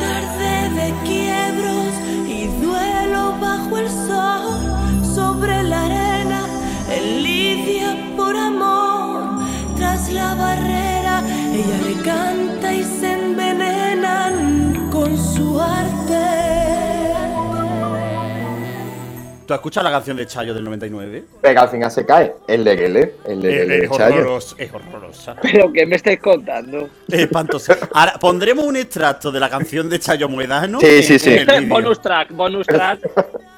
Tarde 0.00 0.70
de 0.74 0.94
quiebros 1.04 1.92
y 2.26 2.46
duelo 2.64 3.34
bajo 3.40 3.76
el 3.76 3.88
sol, 3.90 5.04
sobre 5.14 5.62
la 5.64 5.84
arena, 5.84 6.46
en 6.90 7.22
lidia 7.22 7.89
por 8.30 8.36
amor. 8.38 9.24
Tras 9.76 10.12
la 10.12 10.34
barrera, 10.34 11.22
ella 11.52 11.78
le 11.84 11.94
canta 12.04 12.72
y 12.72 12.84
se 12.84 13.12
envenenan 13.12 14.88
con 14.90 15.16
su 15.18 15.60
arte. 15.60 15.90
¿Tú 19.46 19.54
has 19.54 19.58
escuchado 19.58 19.84
la 19.84 19.90
canción 19.90 20.16
de 20.16 20.26
Chayo 20.28 20.54
del 20.54 20.62
99? 20.62 21.24
Pero 21.40 21.60
al 21.60 21.68
final 21.68 21.90
se 21.90 22.06
cae. 22.06 22.34
El 22.46 22.62
de 22.62 22.76
Gele. 22.76 23.14
El 23.26 23.42
de 23.42 23.52
Gele 23.52 23.78
de 23.78 23.84
Es 23.86 23.90
Chayo. 23.90 24.14
horrorosa. 24.14 24.54
Es 24.58 24.72
horrorosa. 24.72 25.36
Pero 25.42 25.72
que 25.72 25.86
me 25.86 25.96
estáis 25.96 26.20
contando. 26.20 26.88
Es 27.08 27.18
espantosa. 27.18 27.76
Ahora, 27.92 28.12
pondremos 28.20 28.64
un 28.64 28.76
extracto 28.76 29.32
de 29.32 29.40
la 29.40 29.50
canción 29.50 29.88
de 29.90 29.98
Chayo 29.98 30.28
Muedano. 30.28 30.78
Sí, 30.78 31.02
sí, 31.02 31.18
sí. 31.18 31.36
bonus 31.66 32.00
track, 32.00 32.30
bonus 32.30 32.64
track. 32.66 33.00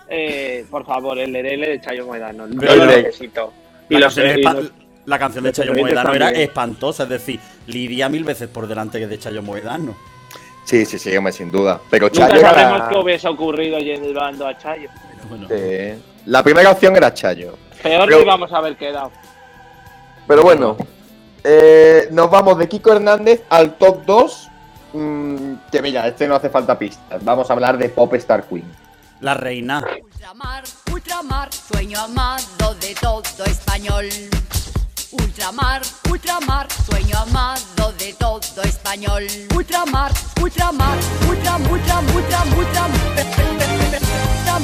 Eh, 0.08 0.64
por 0.70 0.86
favor, 0.86 1.18
el 1.18 1.30
Lerele 1.32 1.68
de 1.70 1.80
Chayo 1.82 2.06
Moedano. 2.06 2.46
Pero 2.58 2.76
Lo 2.76 2.86
no. 2.86 2.90
necesito. 2.92 3.52
Y 3.88 3.94
La 3.94 4.00
los, 4.00 4.14
canción, 4.14 4.38
y 4.38 4.42
los- 4.42 4.72
la 5.06 5.18
canción 5.18 5.44
de 5.44 5.52
Chayo 5.52 5.74
Moedano 5.74 6.14
era 6.14 6.30
espantosa, 6.30 7.02
es 7.04 7.08
decir, 7.08 7.40
lidia 7.66 8.08
mil 8.08 8.24
veces 8.24 8.48
por 8.48 8.66
delante 8.66 8.98
que 8.98 9.06
de 9.06 9.18
Chayo 9.18 9.42
Moedano. 9.42 9.94
Sí, 10.64 10.86
sí, 10.86 10.98
sí, 10.98 11.16
hombre, 11.16 11.32
sin 11.32 11.50
duda. 11.50 11.80
Pero 11.90 12.06
Nunca 12.06 12.28
Chayo 12.28 12.40
era 12.40 12.50
sabremos 12.50 12.78
la... 12.78 12.88
qué 12.88 12.96
hubiese 12.96 13.28
ocurrido 13.28 13.78
llevando 13.78 14.46
a 14.46 14.56
Chayo. 14.56 14.88
Bueno, 15.28 15.48
Sí. 15.48 16.02
La 16.26 16.42
primera 16.44 16.70
opción 16.70 16.94
era 16.96 17.12
Chayo. 17.12 17.56
Peor 17.82 18.04
Pero- 18.06 18.18
que 18.18 18.22
íbamos 18.24 18.52
a 18.52 18.58
haber 18.58 18.76
quedado. 18.76 19.10
Pero 20.28 20.42
bueno, 20.44 20.76
eh, 21.42 22.06
nos 22.12 22.30
vamos 22.30 22.56
de 22.58 22.68
Kiko 22.68 22.92
Hernández 22.92 23.42
al 23.50 23.74
top 23.74 24.04
2. 24.06 24.48
mm, 24.94 25.54
que 25.72 25.82
mira, 25.82 26.06
este 26.06 26.28
no 26.28 26.36
hace 26.36 26.48
falta 26.48 26.78
pistas. 26.78 27.24
Vamos 27.24 27.50
a 27.50 27.54
hablar 27.54 27.76
de 27.78 27.88
Pop 27.88 28.12
Star 28.14 28.44
Queen. 28.44 28.64
La 29.22 29.34
reina. 29.34 29.82
Ultramar, 30.02 30.64
ultramar, 30.92 31.48
sueño 31.52 32.00
amado 32.00 32.74
de 32.80 32.94
todo 33.00 33.22
español. 33.46 34.08
Ultramar, 35.12 35.82
ultramar, 36.10 36.66
sueño 36.90 37.16
amado 37.18 37.92
de 37.98 38.12
todo 38.14 38.62
español. 38.64 39.24
Ultramar, 39.54 40.12
ultramar, 40.40 40.98
ultra, 41.28 41.56
ultra, 41.56 42.00
ultra, 42.00 42.44
ultra, 42.56 42.86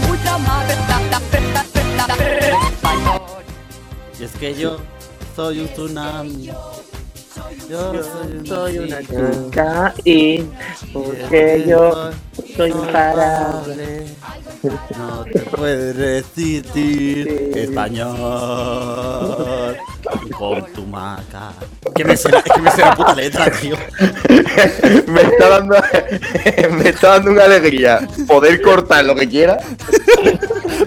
ultramar. 0.08 0.68
Y 4.18 4.24
es 4.24 4.32
que 4.32 4.54
yo 4.54 4.78
soy 5.36 5.60
un 5.60 5.68
tsunami. 5.68 6.50
Yo 7.68 8.02
soy, 8.44 8.78
un 8.78 8.86
chico. 8.88 9.30
chica 9.30 9.94
y 10.04 10.42
porque 10.92 11.64
yo 11.66 12.10
soy 12.56 12.70
imparable. 12.70 14.06
No 14.96 15.24
te 15.24 15.38
puedes 15.40 15.96
resistir, 15.96 17.52
español. 17.54 18.16
con 20.36 20.64
tu 20.72 20.84
maca. 20.86 21.52
Que 21.94 22.04
me 22.04 22.16
sé 22.16 22.30
que 22.30 22.60
me 22.60 22.70
sé 22.70 22.80
la 22.80 22.94
puta 22.94 23.14
letra, 23.14 23.50
tío. 23.50 23.76
me 25.06 25.20
está 25.22 25.48
dando 25.48 25.76
me 26.70 26.88
está 26.88 27.08
dando 27.10 27.30
una 27.32 27.44
alegría 27.44 28.08
poder 28.26 28.60
cortar 28.62 29.04
lo 29.04 29.14
que 29.14 29.28
quiera. 29.28 29.58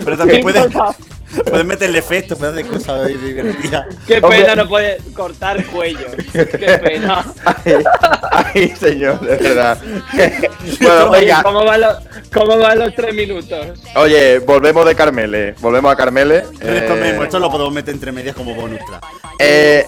Pero 0.04 0.18
también 0.18 0.42
puedes, 0.42 0.66
puedes 1.50 1.65
meterle 1.65 2.00
efectos, 2.00 2.38
puedes 2.38 2.54
hacer 2.54 2.67
cosas 2.67 3.08
divertidas. 3.08 3.86
Qué 4.08 4.17
Hombre. 4.17 4.41
pena 4.41 4.56
no 4.56 4.67
puede 4.67 4.98
cortar 5.13 5.65
cuello. 5.67 6.08
Qué 6.34 6.80
pena. 6.84 7.26
Ay, 7.46 7.84
ay, 8.32 8.74
señor, 8.80 9.20
de 9.22 9.36
verdad. 9.38 9.78
bueno, 10.82 11.10
Oye, 11.10 11.20
venga, 11.22 11.44
¿cómo 11.44 11.65
van 11.65 11.82
los, 11.82 11.98
cómo 12.34 12.58
van 12.58 12.80
los 12.80 12.96
tres 12.96 13.13
minutos? 13.15 13.80
oye, 13.96 14.39
volvemos 14.39 14.86
de 14.86 14.96
Carmele, 14.96 15.54
volvemos 15.60 15.91
a 15.91 15.96
Carmele. 15.96 16.38
Esto, 16.60 16.96
Eh, 16.98 17.02
mismo, 17.04 17.24
esto 17.24 17.39
lo 17.39 17.50
podemos 17.52 17.74
meter 17.74 17.94
entre 17.94 18.12
medias 18.12 18.36
como 18.36 18.54
bonus 18.56 18.80
track. 18.86 19.04
eh, 19.39 19.86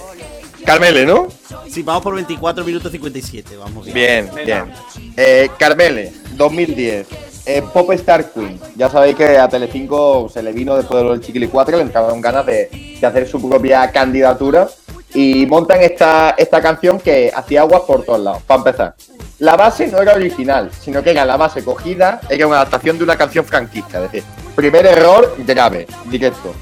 Carmele, 0.66 1.06
¿no? 1.06 1.28
Sí, 1.70 1.84
vamos 1.84 2.02
por 2.04 2.16
24 2.16 2.64
minutos 2.64 2.90
57, 2.92 3.58
vamos 3.58 3.86
bien. 3.86 4.30
Bien, 4.34 4.46
bien. 4.46 4.72
Eh, 5.18 5.50
Carmele, 5.60 6.14
2010. 6.36 7.08
Eh, 7.46 7.62
Pop 7.74 7.92
Star 7.92 8.32
Queen. 8.32 8.58
Ya 8.76 8.90
sabéis 8.90 9.16
que 9.16 9.38
a 9.38 9.50
Telecinco 9.50 10.30
se 10.30 10.42
le 10.42 10.54
vino 10.54 10.76
después 10.78 11.04
del 11.04 11.20
Chiquili 11.20 11.48
4, 11.48 11.78
le 11.78 11.84
entraron 11.84 12.22
ganas 12.22 12.46
de, 12.46 12.98
hacer 13.04 13.28
su 13.28 13.50
propia 13.50 13.92
candidatura. 13.92 14.70
Y 15.14 15.46
montan 15.46 15.82
esta, 15.82 16.32
esta 16.38 16.60
canción 16.60 17.00
que 17.00 17.32
hacía 17.36 17.62
aguas 17.62 17.82
por 17.82 18.04
todos 18.04 18.20
lados, 18.20 18.42
para 18.44 18.58
empezar. 18.60 18.96
La 19.40 19.56
base 19.56 19.88
no 19.88 20.02
era 20.02 20.14
original, 20.16 20.72
sino 20.80 21.04
que 21.04 21.12
era 21.12 21.24
la 21.24 21.38
base 21.38 21.64
cogida, 21.64 22.20
era 22.30 22.48
una 22.48 22.56
adaptación 22.56 22.98
de 22.98 23.04
una 23.04 23.16
canción 23.16 23.46
franquista. 23.46 24.04
Es 24.04 24.12
decir, 24.12 24.24
primer 24.56 24.88
error 24.88 25.36
grave, 25.46 25.86
directo. 26.06 26.54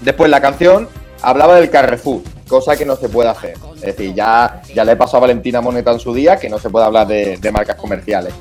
Después 0.00 0.30
la 0.30 0.40
canción 0.40 0.88
hablaba 1.22 1.56
del 1.56 1.70
Carrefour, 1.70 2.22
cosa 2.46 2.76
que 2.76 2.84
no 2.84 2.94
se 2.94 3.08
puede 3.08 3.30
hacer. 3.30 3.54
Es 3.76 3.96
decir, 3.96 4.14
ya, 4.14 4.62
ya 4.72 4.84
le 4.84 4.94
pasó 4.94 5.16
a 5.16 5.20
Valentina 5.20 5.60
Moneta 5.60 5.90
en 5.90 5.98
su 5.98 6.14
día 6.14 6.36
que 6.36 6.48
no 6.48 6.60
se 6.60 6.70
puede 6.70 6.84
hablar 6.84 7.08
de 7.08 7.50
marcas 7.52 7.74
comerciales. 7.76 8.32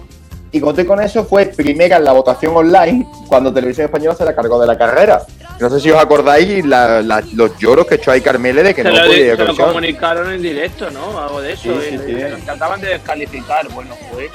Y 0.53 0.59
conté 0.59 0.85
con 0.85 1.01
eso, 1.01 1.23
fue 1.23 1.45
primera 1.45 1.95
en 1.97 2.03
la 2.03 2.11
votación 2.11 2.55
online 2.55 3.07
cuando 3.27 3.53
Televisión 3.53 3.85
Española 3.85 4.15
se 4.15 4.25
la 4.25 4.35
cargó 4.35 4.59
de 4.59 4.67
la 4.67 4.77
carrera. 4.77 5.21
No 5.59 5.69
sé 5.69 5.79
si 5.79 5.91
os 5.91 6.01
acordáis 6.01 6.65
la- 6.65 7.01
la- 7.01 7.23
los 7.33 7.57
lloros 7.57 7.85
que 7.87 7.95
echó 7.95 8.11
ahí 8.11 8.19
Carmele 8.21 8.61
de 8.63 8.73
que 8.75 8.81
Se 8.83 8.89
no 8.89 8.95
lo, 8.97 9.05
podía 9.07 9.35
se 9.37 9.45
lo 9.45 9.55
comunicaron 9.55 10.31
en 10.33 10.41
directo, 10.41 10.89
¿no? 10.91 11.17
Algo 11.17 11.39
de 11.39 11.53
eso. 11.53 11.79
Sí, 11.81 11.97
sí, 12.05 12.11
y 12.11 12.31
nos 12.31 12.41
trataban 12.41 12.81
de 12.81 12.89
descalificar. 12.89 13.69
Bueno, 13.69 13.95
pues. 14.11 14.29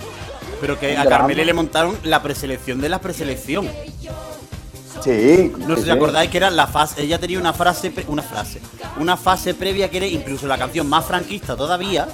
Pero 0.61 0.79
que 0.79 0.97
a. 0.97 1.05
Carmele 1.05 1.45
le 1.45 1.53
montaron 1.53 1.99
la 2.05 2.23
preselección 2.23 2.81
de 2.81 2.89
la 2.89 2.99
preselección. 3.01 3.69
Sí, 5.05 5.53
No 5.59 5.77
sé 5.77 5.83
si 5.83 5.91
acordáis 5.91 6.31
que 6.31 6.39
era 6.39 6.51
la 6.51 6.67
fase. 6.67 7.03
Ella 7.03 7.19
tenía 7.19 7.39
una 7.39 7.53
frase, 7.53 7.93
una 8.09 8.23
frase, 8.23 8.61
una 8.99 9.17
fase 9.19 9.53
previa 9.53 9.91
que 9.91 9.99
era 9.99 10.07
incluso 10.07 10.47
la 10.47 10.57
canción 10.57 10.89
más 10.89 11.05
franquista 11.05 11.55
todavía. 11.55 12.09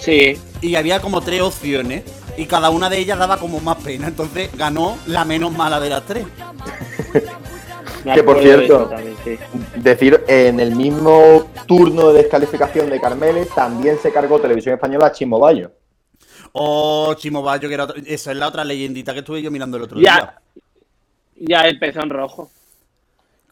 Sí. 0.00 0.38
Y 0.62 0.74
había 0.76 1.00
como 1.00 1.20
tres 1.20 1.42
opciones. 1.42 2.04
Y 2.36 2.46
cada 2.46 2.70
una 2.70 2.88
de 2.88 2.98
ellas 2.98 3.18
daba 3.18 3.36
como 3.38 3.60
más 3.60 3.76
pena. 3.76 4.08
Entonces 4.08 4.50
ganó 4.56 4.96
la 5.06 5.24
menos 5.24 5.52
mala 5.52 5.78
de 5.80 5.90
las 5.90 6.02
tres. 6.04 6.26
Que, 8.14 8.22
por 8.24 8.40
cierto, 8.40 8.64
eso 8.64 8.86
también, 8.86 9.16
sí. 9.22 9.38
Decir, 9.76 10.24
en 10.26 10.58
el 10.58 10.74
mismo 10.74 11.50
turno 11.66 12.12
de 12.12 12.22
descalificación 12.22 12.90
de 12.90 13.00
Carmele 13.00 13.46
también 13.46 13.96
se 14.02 14.12
cargó 14.12 14.40
Televisión 14.40 14.74
Española 14.74 15.06
a 15.06 15.12
Chimo 15.12 15.38
Bayo. 15.38 15.70
O 16.52 17.14
Chimo 17.14 17.42
Bayo, 17.42 17.68
que 17.68 17.74
era 17.74 17.84
otra- 17.84 18.02
esa 18.04 18.32
es 18.32 18.36
la 18.36 18.48
otra 18.48 18.64
leyendita 18.64 19.12
que 19.12 19.20
estuve 19.20 19.40
yo 19.40 19.50
mirando 19.50 19.76
el 19.76 19.84
otro 19.84 19.98
día. 19.98 20.38
Ya. 21.36 21.62
Ya 21.62 21.68
empezó 21.68 22.00
en 22.02 22.10
rojo. 22.10 22.50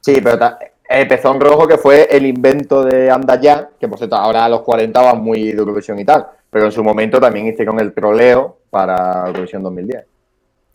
Sí, 0.01 0.21
pero 0.23 0.39
ta- 0.39 0.59
el 0.91 1.07
pezón 1.07 1.41
rojo 1.41 1.69
que 1.69 1.79
fue 1.79 2.09
el 2.11 2.27
invento 2.27 2.83
de 2.83 3.11
Anda 3.11 3.41
Ya, 3.41 3.71
que 3.79 3.87
por 3.87 3.97
cierto 3.99 4.17
ahora 4.17 4.45
a 4.45 4.49
los 4.49 4.63
40 4.63 5.01
va 5.01 5.15
muy 5.15 5.53
de 5.53 5.59
Eurovisión 5.59 5.99
y 6.01 6.05
tal, 6.05 6.27
pero 6.51 6.67
en 6.67 6.73
su 6.73 6.83
momento 6.83 7.21
también 7.21 7.47
hicieron 7.47 7.79
el 7.79 7.95
troleo 7.95 8.59
para 8.71 9.29
Eurovisión 9.29 9.63
2010. 9.63 10.05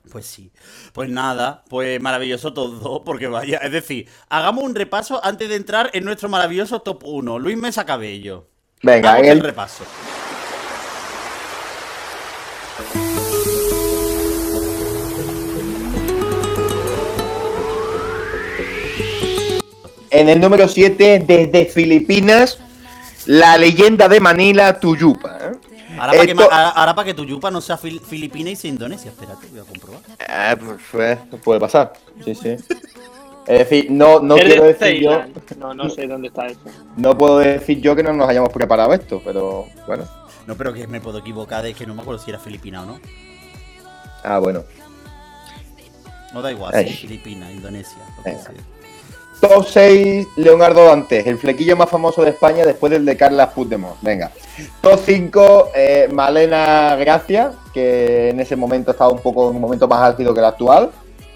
Pues 0.09 0.25
sí. 0.25 0.51
Pues 0.93 1.09
nada, 1.09 1.65
pues 1.69 1.99
maravilloso 2.01 2.53
todo, 2.53 3.03
porque 3.05 3.27
vaya, 3.27 3.57
es 3.57 3.71
decir, 3.71 4.07
hagamos 4.29 4.63
un 4.63 4.73
repaso 4.73 5.19
antes 5.21 5.49
de 5.49 5.55
entrar 5.55 5.89
en 5.93 6.05
nuestro 6.05 6.29
maravilloso 6.29 6.79
top 6.79 7.03
1. 7.03 7.37
Luis 7.37 7.57
Mesa 7.57 7.85
Cabello. 7.85 8.47
Venga, 8.81 9.09
Hagamos 9.09 9.27
en 9.27 9.31
el 9.33 9.37
el, 9.39 9.43
repaso. 9.43 9.83
En 20.19 20.29
el 20.29 20.39
número 20.39 20.67
7, 20.67 21.23
desde 21.25 21.65
Filipinas, 21.65 22.57
la 23.25 23.57
leyenda 23.57 24.07
de 24.07 24.19
Manila, 24.19 24.79
Tuyupa. 24.79 25.37
¿eh? 25.41 25.51
Ahora 25.97 26.11
para 26.13 26.25
que, 26.25 26.31
Esto- 26.31 26.43
ahora- 26.43 26.69
ahora 26.69 26.95
pa' 26.95 27.03
que 27.05 27.13
tu 27.13 27.23
yupa 27.25 27.49
no 27.51 27.61
sea 27.61 27.77
fil- 27.77 28.01
filipina 28.01 28.49
y 28.49 28.55
sea 28.55 28.69
Indonesia. 28.69 29.11
Espérate, 29.11 29.47
voy 29.47 29.59
a 29.59 29.63
comprobar. 29.63 30.01
Ah, 30.27 30.55
pues, 30.91 31.17
puede 31.43 31.59
pasar, 31.59 31.93
sí, 32.23 32.35
sí. 32.35 32.49
Es 33.47 33.59
decir, 33.59 33.87
no, 33.91 34.19
no 34.19 34.35
de 34.35 34.41
quiero 34.43 34.63
decir 34.63 35.01
yo. 35.01 35.21
No, 35.57 35.73
no 35.73 35.89
sé 35.89 36.07
dónde 36.07 36.27
está 36.29 36.47
eso. 36.47 36.59
no 36.97 37.17
puedo 37.17 37.37
decir 37.39 37.79
yo 37.79 37.95
que 37.95 38.03
no 38.03 38.11
nos 38.11 38.27
hayamos 38.27 38.49
preparado 38.49 38.93
esto, 38.93 39.21
pero 39.23 39.67
bueno. 39.87 40.05
No, 40.47 40.55
pero 40.55 40.73
que 40.73 40.85
me 40.87 40.99
puedo 40.99 41.19
equivocar, 41.19 41.65
es 41.65 41.75
que 41.75 41.85
no 41.87 41.95
me 41.95 42.01
acuerdo 42.01 42.21
si 42.23 42.29
era 42.31 42.39
filipina 42.39 42.81
o 42.81 42.85
no. 42.85 42.99
Ah, 44.23 44.39
bueno. 44.39 44.63
No 46.33 46.41
da 46.41 46.51
igual, 46.51 46.73
sí, 46.85 46.93
Filipina, 46.93 47.49
Indonesia. 47.51 47.97
lo 48.17 48.23
que 48.23 48.29
Venga. 48.31 48.43
sea. 48.43 48.51
Top 49.41 49.65
6, 49.67 50.27
Leonardo 50.37 50.85
Dantes, 50.85 51.27
el 51.27 51.37
flequillo 51.37 51.75
más 51.75 51.89
famoso 51.89 52.23
de 52.23 52.31
España 52.31 52.65
después 52.65 52.91
del 52.91 53.05
de 53.05 53.15
Carla 53.17 53.49
Puigdemont. 53.51 53.95
Venga. 54.01 54.31
Top 54.81 54.99
5, 55.05 55.69
eh, 55.75 56.09
Malena 56.11 56.95
Gracia, 56.95 57.51
que 57.73 58.29
en 58.29 58.39
ese 58.39 58.55
momento 58.55 58.91
estaba 58.91 59.11
un 59.11 59.19
poco 59.19 59.49
en 59.49 59.55
un 59.55 59.61
momento 59.61 59.87
más 59.87 60.01
álgido 60.01 60.33
que 60.33 60.39
el 60.39 60.45
actual. 60.45 60.89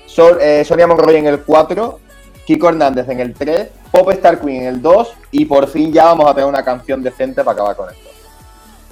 Sol- 0.08 0.40
eh, 0.42 0.64
Sonia 0.66 0.88
Monroy 0.88 1.18
en 1.18 1.28
el 1.28 1.42
4, 1.42 2.00
Kiko 2.48 2.70
Hernández 2.70 3.08
en 3.10 3.20
el 3.20 3.34
3, 3.34 3.68
Pop 3.92 4.10
Star 4.12 4.40
Queen 4.42 4.64
en 4.64 4.68
el 4.70 4.82
2 4.82 5.14
y 5.32 5.46
por 5.46 5.68
fin 5.68 5.94
ya 5.94 6.06
vamos 6.06 6.26
a 6.28 6.34
tener 6.34 6.50
una 6.50 6.64
canción 6.64 7.04
decente 7.04 7.44
para 7.44 7.54
acabar 7.54 7.76
con 7.76 7.90
esto. 7.92 8.10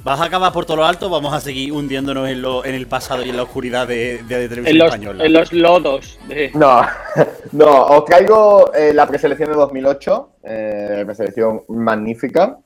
¿Vas 0.03 0.21
a 0.21 0.25
acabar 0.25 0.53
por 0.53 0.65
todo 0.65 0.77
lo 0.77 0.85
alto 0.85 1.09
vamos 1.09 1.33
a 1.33 1.41
seguir 1.41 1.73
hundiéndonos 1.73 2.29
en, 2.29 2.41
lo, 2.41 2.63
en 2.63 2.75
el 2.75 2.87
pasado 2.87 3.23
y 3.25 3.29
en 3.29 3.35
la 3.35 3.43
oscuridad 3.43 3.87
de, 3.87 4.23
de, 4.23 4.39
de 4.39 4.49
televisión 4.49 4.67
En 4.67 4.77
los, 4.77 4.87
española? 4.87 5.25
en 5.25 5.33
los 5.33 5.53
lodos. 5.53 6.19
De... 6.27 6.51
No, 6.53 6.81
no, 7.51 7.85
os 7.87 8.05
traigo 8.05 8.73
eh, 8.73 8.93
la 8.93 9.05
preselección 9.05 9.49
de 9.49 9.55
2008, 9.57 10.29
eh, 10.43 11.03
preselección 11.05 11.63
magnífica, 11.67 12.57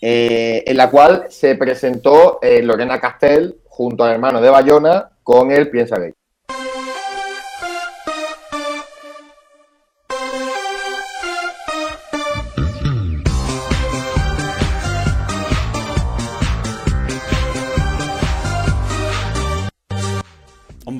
eh, 0.00 0.62
en 0.66 0.76
la 0.76 0.88
cual 0.90 1.26
se 1.28 1.56
presentó 1.56 2.38
eh, 2.40 2.62
Lorena 2.62 3.00
Castell 3.00 3.56
junto 3.66 4.04
al 4.04 4.12
hermano 4.12 4.40
de 4.40 4.48
Bayona 4.48 5.10
con 5.22 5.50
el 5.50 5.68
Piensa 5.70 5.98
Gay. 5.98 6.14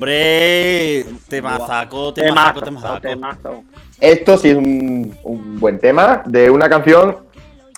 Hombre, 0.03 1.05
te 1.27 1.41
mazaco, 1.41 2.13
te 2.13 2.31
mazaco, 2.31 2.61
te 3.01 3.15
mazaco. 3.17 3.63
Esto 3.99 4.37
sí 4.37 4.47
es 4.51 4.55
un, 4.55 5.13
un 5.23 5.59
buen 5.59 5.77
tema 5.77 6.23
de 6.25 6.49
una 6.49 6.69
canción 6.69 7.17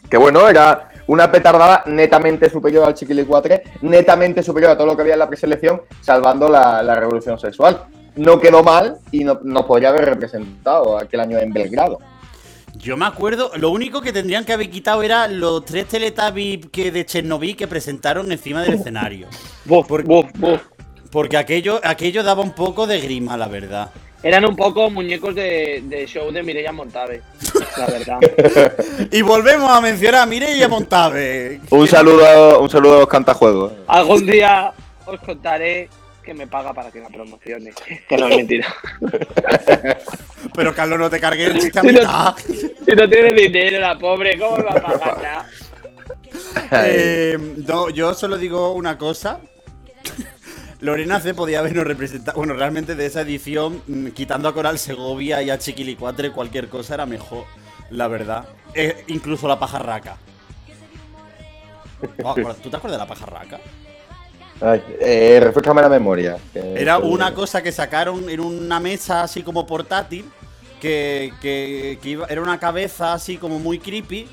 que, 0.07 0.17
bueno, 0.17 0.47
era 0.47 0.89
una 1.07 1.31
petardada 1.31 1.81
netamente 1.88 2.47
superior 2.47 2.86
al 2.86 2.93
Chiquili 2.93 3.23
4, 3.25 3.55
netamente 3.81 4.43
superior 4.43 4.69
a 4.71 4.77
todo 4.77 4.86
lo 4.86 4.95
que 4.95 5.01
había 5.01 5.13
en 5.13 5.19
la 5.19 5.27
preselección, 5.27 5.81
salvando 6.01 6.47
la, 6.47 6.84
la 6.84 6.93
revolución 6.93 7.39
sexual. 7.39 7.86
No 8.15 8.39
quedó 8.39 8.62
mal 8.62 8.97
y 9.12 9.23
no- 9.23 9.39
nos 9.43 9.65
podría 9.65 9.89
haber 9.89 10.05
representado 10.05 10.99
aquel 10.99 11.21
año 11.21 11.39
en 11.39 11.51
Belgrado. 11.51 11.97
Yo 12.75 12.95
me 12.97 13.05
acuerdo, 13.05 13.51
lo 13.57 13.71
único 13.71 13.99
que 13.99 14.13
tendrían 14.13 14.45
que 14.45 14.53
haber 14.53 14.69
quitado 14.69 15.01
era 15.01 15.27
los 15.27 15.65
tres 15.65 15.88
Teletubbies 15.88 16.67
que 16.71 16.91
de 16.91 17.03
Chernobyl 17.03 17.55
que 17.57 17.67
presentaron 17.67 18.31
encima 18.31 18.62
del 18.62 18.75
escenario. 18.75 19.25
Buf. 20.36 20.62
Porque 21.12 21.38
aquello, 21.38 21.80
aquello 21.84 22.24
daba 22.24 22.41
un 22.41 22.54
poco 22.54 22.88
de 22.88 23.00
grima, 23.02 23.36
la 23.38 23.47
verdad. 23.47 23.89
Eran 24.24 24.45
un 24.45 24.56
poco 24.56 24.89
muñecos 24.89 25.34
de, 25.34 25.82
de 25.86 26.06
show 26.06 26.32
de 26.32 26.43
Mireia 26.43 26.71
Montave. 26.71 27.21
La 27.78 27.88
verdad. 27.88 28.19
Y 29.12 29.21
volvemos 29.24 29.69
a 29.69 29.82
mencionar 29.82 30.21
a 30.21 30.26
Mireia 30.26 30.67
Montave. 30.67 31.60
Un 31.71 31.88
saludo, 31.88 32.60
un 32.62 32.69
saludo 32.69 32.97
a 32.97 33.00
los 33.00 33.08
cantajuegos. 33.10 33.74
Algún 33.88 34.26
día 34.26 34.71
os 35.06 35.19
contaré 35.21 35.89
que 36.24 36.34
me 36.36 36.45
paga 36.45 36.71
para 36.71 36.91
que 36.91 37.00
la 37.00 37.08
promocione. 37.10 37.71
Que 38.08 38.15
no 38.17 38.28
es 38.28 38.38
mentira. 38.38 38.67
Pero 40.56 40.74
Carlos, 40.76 41.00
no 41.00 41.10
te 41.10 41.19
cargues 41.19 41.50
el 41.50 41.60
chiste 41.60 41.80
a 41.80 41.82
Si 41.82 41.88
no- 41.88 41.93
mitad. 41.93 42.36
Si 42.38 42.95
no 42.95 43.10
tiene 43.10 43.34
dinero, 43.34 43.80
la 43.80 43.97
pobre, 43.97 44.38
¿cómo 44.38 44.58
me 44.58 44.63
va 44.63 44.71
a 44.71 44.82
pagar 44.82 45.21
ya? 45.21 45.45
Eh, 46.74 47.38
no, 47.67 47.89
yo 47.89 48.13
solo 48.13 48.38
digo 48.38 48.74
una 48.74 48.97
cosa. 48.97 49.39
Lorena 50.82 51.20
C 51.20 51.34
podía 51.34 51.60
habernos 51.60 51.86
representado. 51.86 52.38
Bueno, 52.38 52.54
realmente 52.54 52.96
de 52.96 53.06
esa 53.06 53.22
edición, 53.22 53.82
mm, 53.88 54.08
quitando 54.10 54.50
a 54.50 54.54
Coral 54.54 54.78
Segovia 54.80 55.41
y 55.41 55.50
a 55.50 55.58
Chiquilicuatre, 55.60 56.32
cualquier 56.32 56.67
cosa 56.70 56.96
era 56.96 57.06
mejor, 57.06 57.46
la 57.91 58.08
verdad. 58.08 58.46
eh, 58.74 59.04
incluso 59.08 59.48
la 59.50 59.60
pajarraca. 59.60 60.15
Oh, 62.24 62.34
¿Tú 62.63 62.70
te 62.70 62.78
acuerdas 62.78 63.00
de 63.00 63.06
la 63.06 63.08
pajarraca? 63.08 63.60
Ay, 64.62 64.82
eh, 65.00 65.39
refrescame 65.44 65.82
la 65.82 65.89
memoria. 65.89 66.38
que- 66.54 66.74
Era 66.82 66.98
una 67.00 67.34
cosa 67.34 67.62
que 67.62 67.72
sacaron 67.72 68.30
en 68.30 68.39
una 68.39 68.80
mesa 68.80 69.24
así 69.24 69.44
como 69.44 69.67
portátil, 69.67 70.26
que, 70.80 71.34
que- 71.41 72.00
que 72.02 72.10
iba- 72.10 72.28
era 72.28 72.41
una 72.41 72.60
cabeza 72.60 73.13
así 73.13 73.38
como 73.38 73.60
muy 73.60 73.78
creepy 73.80 74.28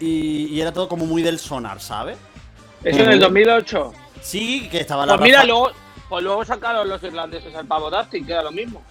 y, 0.00 0.46
y 0.54 0.60
era 0.60 0.72
todo 0.72 0.88
como 0.88 1.06
muy 1.06 1.22
del 1.22 1.38
sonar, 1.38 1.80
¿sabes? 1.80 2.18
Eso 2.84 3.02
en 3.02 3.10
el 3.10 3.20
2008. 3.20 3.92
Sí, 4.20 4.68
que 4.70 4.80
estaba 4.80 5.06
la 5.06 5.14
Pues 5.16 5.22
mira, 5.28 5.38
Rafa- 5.38 5.46
luego, 5.46 5.70
pues 6.08 6.24
luego 6.24 6.44
sacaron 6.44 6.88
los 6.88 7.02
irlandeses 7.02 7.54
al 7.54 7.66
pavo 7.66 7.90
Dustin, 7.90 8.24
que 8.26 8.32
era 8.32 8.42
lo 8.42 8.52
mismo. 8.52 8.82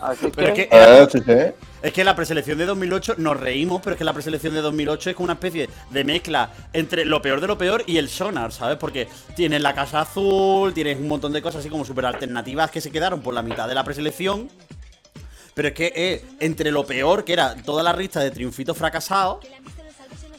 Así 0.00 0.32
Pero 0.34 0.48
es 0.48 0.54
que, 0.54 0.68
que, 0.68 0.76
Ah, 0.76 1.06
sí, 1.10 1.18
sí. 1.20 1.32
es 1.80 1.92
que 1.92 2.02
la 2.02 2.16
preselección 2.16 2.58
de 2.58 2.66
2008 2.66 3.14
nos 3.18 3.38
reímos, 3.38 3.80
pero 3.82 3.94
es 3.94 3.98
que 3.98 4.04
la 4.04 4.12
preselección 4.12 4.52
de 4.52 4.60
2008 4.60 5.10
es 5.10 5.16
como 5.16 5.24
una 5.26 5.34
especie 5.34 5.68
de 5.90 6.04
mezcla 6.04 6.50
entre 6.72 7.04
lo 7.04 7.22
peor 7.22 7.40
de 7.40 7.46
lo 7.46 7.56
peor 7.56 7.84
y 7.86 7.98
el 7.98 8.08
sonar, 8.08 8.50
¿sabes? 8.50 8.78
Porque 8.78 9.06
tienes 9.36 9.60
la 9.62 9.74
casa 9.76 10.00
azul, 10.00 10.74
tienes 10.74 10.98
un 10.98 11.06
montón 11.06 11.32
de 11.32 11.40
cosas 11.40 11.60
así 11.60 11.68
como 11.68 11.84
súper 11.84 12.06
alternativas 12.06 12.70
que 12.72 12.80
se 12.80 12.90
quedaron 12.90 13.20
por 13.22 13.32
la 13.32 13.42
mitad 13.42 13.68
de 13.68 13.76
la 13.76 13.84
preselección. 13.84 14.48
Pero 15.54 15.68
es 15.68 15.74
que 15.74 15.92
es 15.94 16.24
entre 16.40 16.72
lo 16.72 16.84
peor, 16.84 17.24
que 17.24 17.34
era 17.34 17.54
toda 17.54 17.82
la 17.84 17.92
lista 17.92 18.20
de 18.20 18.30
triunfitos 18.32 18.76
fracasados, 18.76 19.44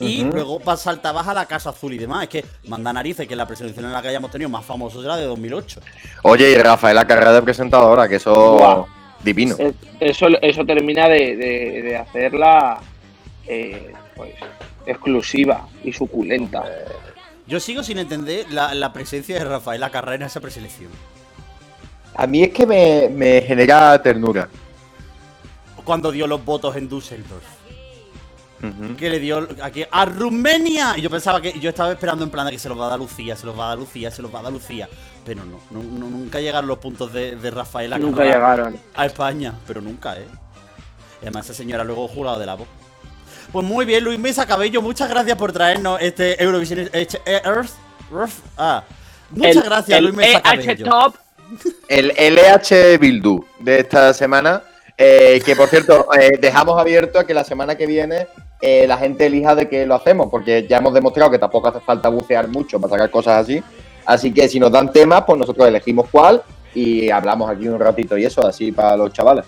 y 0.07 0.23
luego 0.23 0.59
pa- 0.59 0.77
saltabas 0.77 1.27
a 1.27 1.33
la 1.33 1.45
Casa 1.45 1.69
Azul 1.71 1.93
y 1.93 1.97
demás. 1.97 2.23
Es 2.23 2.29
que 2.29 2.45
manda 2.67 2.91
narices 2.93 3.27
que 3.27 3.35
la 3.35 3.45
preselección 3.47 3.85
en 3.85 3.91
la 3.91 4.01
que 4.01 4.09
hayamos 4.09 4.31
tenido 4.31 4.49
más 4.49 4.65
famosos 4.65 5.03
era 5.03 5.15
de 5.17 5.25
2008. 5.25 5.81
Oye, 6.23 6.51
y 6.51 6.55
Rafael, 6.55 6.95
la 6.95 7.05
carrera 7.07 7.33
de 7.33 7.41
presentadora, 7.41 8.07
que 8.07 8.15
eso. 8.17 8.85
Divino. 9.23 9.55
es- 9.57 9.73
eso, 9.99 10.27
eso 10.41 10.65
termina 10.65 11.07
de, 11.07 11.35
de- 11.37 11.81
de 11.81 11.97
hacerla 11.97 12.81
eh, 13.47 13.93
pues, 14.15 14.33
exclusiva 14.85 15.67
y 15.83 15.93
suculenta. 15.93 16.63
Yo 17.47 17.59
sigo 17.59 17.83
sin 17.83 17.97
entender 17.99 18.45
la, 18.51 18.73
la 18.73 18.91
presencia 18.93 19.35
de 19.37 19.45
Rafael 19.45 19.81
Carrera 19.91 20.15
en 20.15 20.21
esa 20.23 20.39
preselección. 20.41 20.91
A 22.15 22.27
mí 22.27 22.43
es 22.43 22.49
que 22.51 22.65
me, 22.65 23.09
me 23.09 23.41
genera 23.41 24.01
ternura. 24.01 24.47
Cuando 25.83 26.11
dio 26.11 26.27
los 26.27 26.43
votos 26.45 26.75
en 26.75 26.87
Düsseldorf. 26.87 27.43
Que 28.97 29.09
le 29.09 29.19
dio 29.19 29.47
aquí 29.61 29.83
a 29.89 30.05
Rumenia. 30.05 30.93
Y 30.97 31.01
yo 31.01 31.09
pensaba 31.09 31.41
que. 31.41 31.59
Yo 31.59 31.69
estaba 31.69 31.91
esperando 31.91 32.23
en 32.23 32.29
plan 32.29 32.45
de 32.45 32.51
que 32.53 32.59
se 32.59 32.69
los 32.69 32.79
va 32.79 32.87
a 32.87 32.89
dar 32.91 32.99
Lucía, 32.99 33.35
se 33.35 33.45
los 33.45 33.57
va 33.59 33.65
a 33.65 33.69
dar 33.69 33.77
Lucía, 33.79 34.09
se 34.11 34.21
los 34.21 34.33
va 34.33 34.39
a 34.39 34.43
dar 34.43 34.53
Lucía. 34.53 34.87
Pero 35.25 35.43
no, 35.45 35.59
no- 35.71 35.83
no- 35.83 36.09
nunca 36.09 36.39
llegaron 36.39 36.67
los 36.67 36.77
puntos 36.79 37.11
de, 37.13 37.35
de 37.35 37.51
Rafael 37.51 37.89
Nunca 37.99 38.17
Carrera 38.17 38.35
llegaron. 38.35 38.77
a 38.95 39.05
España. 39.05 39.53
Pero 39.67 39.81
nunca, 39.81 40.15
¿eh? 40.17 40.25
Y 41.21 41.25
además, 41.25 41.45
esa 41.45 41.53
señora 41.53 41.83
luego 41.83 42.07
jurado 42.07 42.39
de 42.39 42.45
la 42.45 42.55
voz. 42.55 42.67
Pues 43.51 43.65
muy 43.65 43.85
bien, 43.85 44.03
Luis 44.03 44.17
Mesa 44.19 44.45
Cabello, 44.45 44.81
muchas 44.81 45.09
gracias 45.09 45.37
por 45.37 45.51
traernos 45.53 46.01
este 46.01 46.41
Eurovision 46.43 46.79
eh, 46.79 46.89
eh, 47.25 47.41
Earth. 47.45 47.69
Earth- 48.11 48.41
ah. 48.57 48.83
Muchas 49.29 49.55
El- 49.57 49.63
gracias, 49.63 49.97
el 49.99 50.03
Luis 50.05 50.15
Mesa 50.15 50.37
EH 50.39 50.41
Cabello. 50.41 50.85
Top 50.89 51.15
El 51.87 52.11
LH 52.17 52.97
Bildu 52.97 53.45
de 53.59 53.79
esta 53.79 54.13
semana. 54.13 54.61
eh, 54.97 55.41
que 55.45 55.55
por 55.55 55.69
cierto, 55.69 56.07
eh, 56.19 56.37
dejamos 56.39 56.79
abierto 56.79 57.19
a 57.19 57.25
que 57.27 57.33
la 57.33 57.43
semana 57.43 57.75
que 57.75 57.85
viene 57.87 58.27
eh, 58.65 58.87
la 58.87 58.97
gente 58.97 59.25
elija 59.25 59.55
de 59.55 59.67
qué 59.67 59.85
lo 59.85 59.95
hacemos, 59.95 60.27
porque 60.31 60.65
ya 60.69 60.77
hemos 60.77 60.93
demostrado 60.93 61.29
que 61.29 61.37
tampoco 61.37 61.67
hace 61.67 61.81
falta 61.81 62.07
bucear 62.07 62.47
mucho 62.47 62.79
para 62.79 62.91
sacar 62.91 63.11
cosas 63.11 63.41
así. 63.43 63.61
Así 64.05 64.33
que 64.33 64.47
si 64.47 64.57
nos 64.57 64.71
dan 64.71 64.89
temas, 64.91 65.23
pues 65.25 65.37
nosotros 65.37 65.67
elegimos 65.67 66.07
cuál 66.09 66.41
y 66.73 67.09
hablamos 67.09 67.49
aquí 67.51 67.67
un 67.67 67.77
ratito 67.79 68.17
y 68.17 68.23
eso, 68.23 68.47
así 68.47 68.71
para 68.71 68.95
los 68.95 69.11
chavales. 69.11 69.43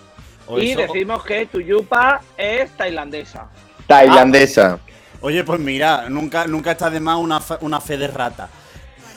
Y 0.58 0.74
decimos 0.74 1.24
que 1.24 1.46
Tuyupa 1.46 2.20
es 2.36 2.70
tailandesa. 2.76 3.48
Tailandesa. 3.86 4.78
Oye, 5.22 5.42
pues 5.44 5.58
mira, 5.60 6.08
nunca, 6.10 6.46
nunca 6.46 6.72
está 6.72 6.90
de 6.90 7.00
más 7.00 7.16
una, 7.18 7.40
fe- 7.40 7.56
una 7.62 7.80
fe 7.80 7.96
de 7.96 8.08
rata. 8.08 8.48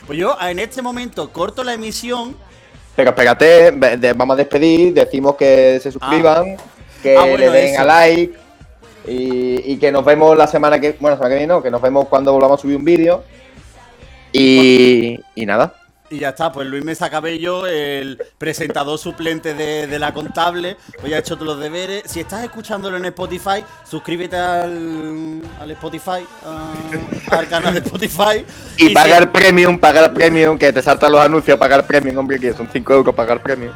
Pues 0.07 0.17
yo 0.17 0.38
en 0.41 0.59
este 0.59 0.81
momento 0.81 1.29
corto 1.31 1.62
la 1.63 1.73
emisión. 1.73 2.35
Pero 2.95 3.09
espérate, 3.12 3.71
vamos 4.13 4.33
a 4.33 4.38
despedir, 4.38 4.93
decimos 4.93 5.35
que 5.35 5.79
se 5.83 5.91
suscriban, 5.91 6.55
que 7.03 7.15
Ah, 7.17 7.21
bueno, 7.21 7.38
le 7.38 7.49
den 7.51 7.73
eso. 7.73 7.81
a 7.81 7.85
like 7.85 8.33
y, 9.07 9.73
y 9.73 9.77
que 9.77 9.91
nos 9.91 10.03
vemos 10.05 10.38
la 10.38 10.47
semana 10.47 10.79
que 10.79 10.95
bueno, 10.99 11.15
semana 11.17 11.29
que 11.35 11.39
viene, 11.39 11.53
no, 11.53 11.63
que 11.63 11.71
nos 11.71 11.81
vemos 11.81 12.07
cuando 12.07 12.33
volvamos 12.33 12.59
a 12.59 12.62
subir 12.62 12.75
un 12.77 12.85
vídeo. 12.85 13.23
Y, 14.31 15.19
y 15.35 15.45
nada. 15.45 15.73
Y 16.12 16.17
ya 16.19 16.29
está, 16.29 16.51
pues 16.51 16.67
Luis 16.67 16.83
Mesa 16.83 17.07
Cabello, 17.07 17.67
el 17.67 18.19
presentador 18.39 18.97
suplente 18.97 19.53
de, 19.53 19.85
de 19.85 19.99
la 19.99 20.12
contable, 20.12 20.75
pues 20.99 21.12
ya 21.12 21.17
ha 21.17 21.19
hecho 21.19 21.35
todos 21.35 21.47
los 21.55 21.59
deberes. 21.59 22.01
Si 22.07 22.19
estás 22.19 22.43
escuchándolo 22.43 22.97
en 22.97 23.05
Spotify, 23.05 23.63
suscríbete 23.88 24.35
al, 24.35 25.41
al 25.62 25.69
Spotify, 25.71 26.25
a- 26.45 26.73
al 27.38 27.47
canal 27.47 27.75
de 27.75 27.81
Spotify. 27.81 28.43
Y, 28.77 28.88
si- 28.88 28.93
pagar 28.93 29.31
premium, 29.31 29.77
pagar 29.77 30.12
premium, 30.12 30.57
que 30.57 30.73
te 30.73 30.81
saltan 30.81 31.12
los 31.12 31.21
anuncios, 31.21 31.59
pagar 31.59 31.85
premium, 31.85 32.17
hombre, 32.17 32.39
que 32.39 32.53
son 32.53 32.67
5 32.71 32.91
euros 32.93 33.13
pagar 33.13 33.41
premium. 33.43 33.71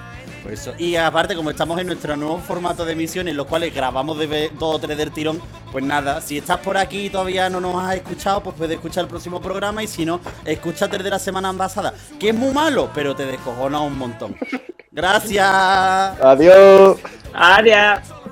Eso. 0.53 0.73
Y 0.77 0.95
aparte, 0.95 1.35
como 1.35 1.49
estamos 1.49 1.79
en 1.79 1.87
nuestro 1.87 2.15
nuevo 2.15 2.37
formato 2.37 2.85
de 2.85 2.93
emisión, 2.93 3.27
en 3.27 3.35
los 3.35 3.47
cuales 3.47 3.73
grabamos 3.73 4.17
de 4.19 4.51
dos 4.59 4.75
o 4.75 4.79
tres 4.79 4.97
del 4.97 5.11
tirón, 5.11 5.41
pues 5.71 5.83
nada, 5.83 6.21
si 6.21 6.37
estás 6.37 6.59
por 6.59 6.77
aquí 6.77 7.05
y 7.05 7.09
todavía 7.09 7.49
no 7.49 7.59
nos 7.59 7.83
has 7.83 7.95
escuchado, 7.95 8.43
pues 8.43 8.55
puedes 8.55 8.75
escuchar 8.75 9.05
el 9.05 9.09
próximo 9.09 9.41
programa 9.41 9.83
y 9.83 9.87
si 9.87 10.05
no, 10.05 10.19
escúchate 10.45 10.97
el 10.97 11.03
de 11.03 11.09
la 11.09 11.19
semana 11.19 11.51
pasada, 11.53 11.93
que 12.19 12.29
es 12.29 12.35
muy 12.35 12.53
malo, 12.53 12.89
pero 12.93 13.15
te 13.15 13.25
descojona 13.25 13.79
un 13.79 13.97
montón. 13.97 14.35
Gracias. 14.91 15.43
Adiós. 15.47 16.97
¡Adiós! 17.33 18.22